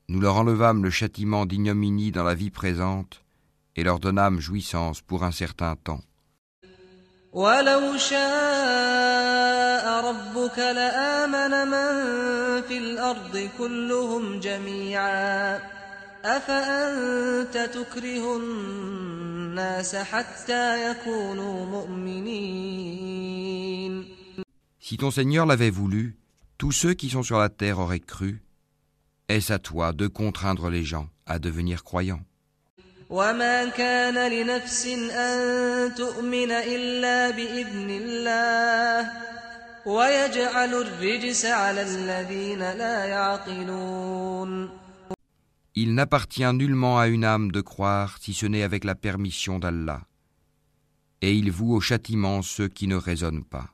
[0.10, 3.24] nous leur enlevâmes le châtiment d'ignominie dans la vie présente
[3.76, 6.02] et leur donnâmes jouissance pour un certain temps.
[24.80, 26.18] Si ton Seigneur l'avait voulu,
[26.58, 28.42] tous ceux qui sont sur la terre auraient cru,
[29.30, 32.22] est-ce à toi de contraindre les gens à devenir croyants?
[45.74, 50.02] Il n'appartient nullement à une âme de croire si ce n'est avec la permission d'Allah.
[51.22, 53.70] Et il voue au châtiment ceux qui ne raisonnent pas.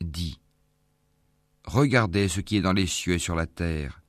[0.00, 0.38] Dis,
[1.64, 4.02] regardez ce qui est dans les cieux et sur la terre.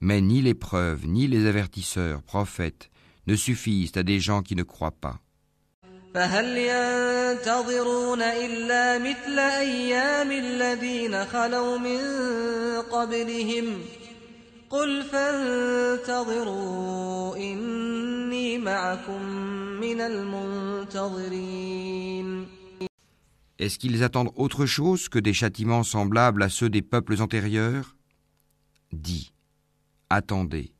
[0.00, 2.90] mais ni les preuves, ni les avertisseurs, prophètes,
[3.26, 5.20] ne suffisent à des gens qui ne croient pas.
[6.14, 12.00] فهل ينتظرون إلا مثل أيام الذين خلوا من
[12.82, 13.80] قبلهم
[14.70, 15.02] قل
[16.06, 16.56] فانتظروا
[17.36, 19.22] إني معكم
[19.80, 21.66] من المنتظرين
[23.58, 27.96] Est-ce qu'ils attendent autre chose que des châtiments semblables à ceux des peuples antérieurs
[28.92, 29.32] Dis,
[30.10, 30.72] attendez,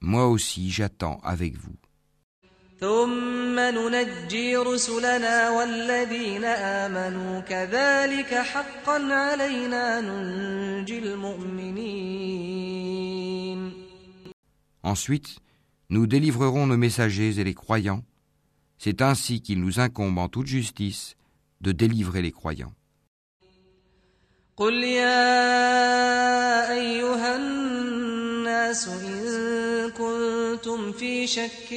[0.00, 1.76] moi aussi j'attends avec vous.
[2.80, 12.34] ثم ننجي رسلنا والذين آمنوا كذلك حقا علينا ننجي المؤمنين
[14.82, 15.38] Ensuite,
[15.88, 18.02] nous délivrerons nos messagers et les croyants.
[18.76, 21.16] C'est ainsi qu'il nous incombe en toute justice
[21.62, 22.74] de délivrer les croyants.
[24.56, 25.32] قل يا
[26.72, 27.36] أيها
[28.69, 31.73] الناس إن كنتم في شك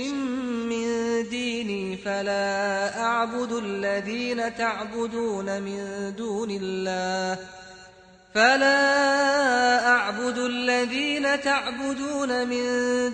[0.68, 0.86] من
[1.28, 7.38] ديني فلا أعبد الذين تعبدون من دون الله.
[8.34, 12.64] فلا أعبد الذين تعبدون من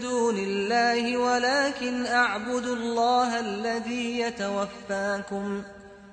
[0.00, 5.62] دون الله ولكن أعبد الله الذي يتوفاكم.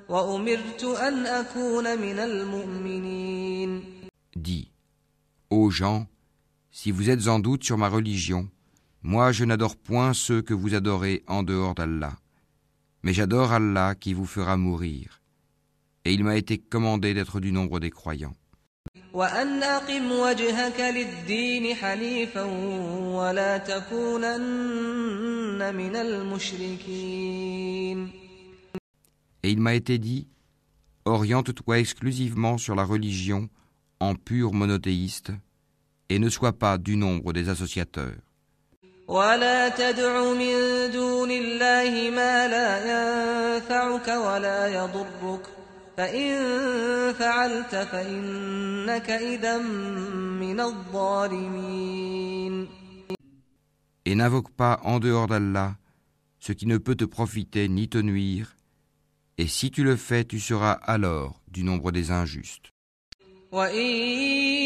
[0.10, 3.84] وأمرت أن أكون من المؤمنين.
[4.36, 4.68] Dis,
[5.50, 6.06] ô gens,
[6.75, 8.49] si vous êtes en doute sur ma religion,
[9.03, 12.17] moi je n'adore point ceux que vous adorez en dehors d'Allah,
[13.03, 15.21] mais j'adore Allah qui vous fera mourir.
[16.05, 18.35] Et il m'a été commandé d'être du nombre des croyants.
[19.15, 22.43] وأن أقم وجهك للدين حنيفا
[23.15, 24.95] ولا تكونن
[25.75, 27.41] من المشركين
[29.43, 30.29] Et il m'a été dit,
[31.07, 33.49] oriente-toi exclusivement sur la religion
[33.99, 35.33] en pur monothéiste,
[36.09, 38.17] et ne sois pas du nombre des associateurs.
[39.09, 45.47] ولا تدع من دون الله ما لا ينفعك ولا يضرك
[45.97, 46.35] فإن
[47.13, 49.59] فعلت فإنك إذا
[50.41, 52.01] من الظالمين
[54.07, 55.75] Et n'invoque pas en dehors d'Allah
[56.41, 58.57] ce qui ne peut te profiter ni te nuire,
[59.39, 62.73] et si tu le fais, tu seras alors du nombre des injustes.
[63.53, 64.64] وإن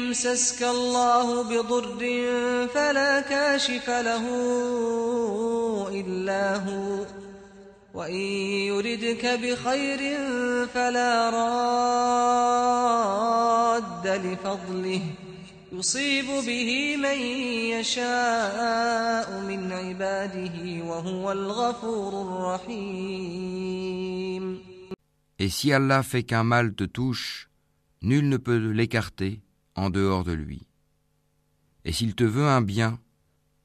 [0.00, 2.00] يمسسك الله بضر
[2.74, 4.24] فلا كاشف له
[5.92, 7.06] إلا هو.
[7.94, 8.14] وإن
[8.70, 9.98] يردك بخير
[10.66, 11.66] فلا راد
[14.08, 15.02] لفضله.
[15.72, 17.18] يصيب به من
[17.76, 23.70] يشاء من عباده وهو الغفور الرحيم.
[25.38, 27.48] Et si Allah fait qu'un mal te touche,
[28.02, 29.40] nul ne peut l'écarter.
[29.75, 30.67] en dehors de lui.
[31.83, 32.99] Et s'il te veut un bien,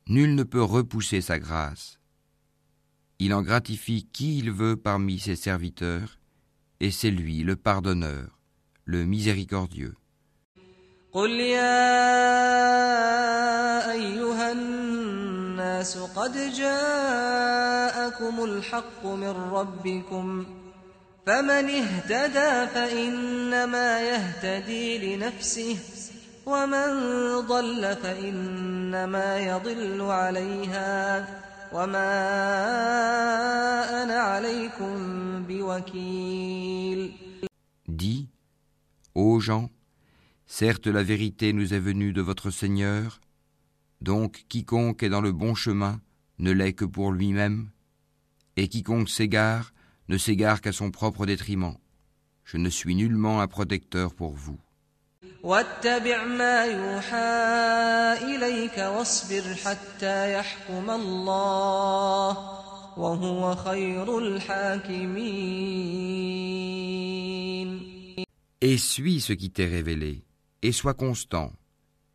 [0.09, 1.99] nul ne peut repousser sa grâce.
[3.19, 6.19] Il en gratifie qui il veut parmi ses serviteurs,
[6.81, 8.39] et c'est lui le pardonneur,
[8.85, 9.95] le miséricordieux.
[11.13, 11.71] قل يا
[13.93, 20.47] أيها الناس قد جاءكم الحق من ربكم
[21.27, 25.79] فمن اهتدى فإنما يهتدي لنفسه
[26.47, 26.91] ومن
[27.41, 31.29] ضل فإنما يضل عليها
[31.73, 32.13] وما
[34.03, 34.95] أنا عليكم
[35.49, 37.13] بوكيل
[37.89, 38.29] Dis,
[39.15, 39.69] ô gens,
[40.47, 43.21] certes la vérité nous est venue de votre Seigneur,
[44.01, 46.01] donc quiconque est dans le bon chemin
[46.39, 47.69] ne l'est que pour lui-même,
[48.57, 49.73] et quiconque s'égare
[50.08, 51.76] ne s'égare qu'à son propre détriment.
[52.44, 54.60] Je ne suis nullement un protecteur pour vous.
[68.62, 70.24] Et suis ce qui t'est révélé,
[70.62, 71.52] et sois constant,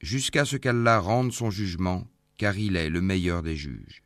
[0.01, 2.07] jusqu'à ce qu'Allah rende son jugement,
[2.39, 4.03] car il est le meilleur des juges.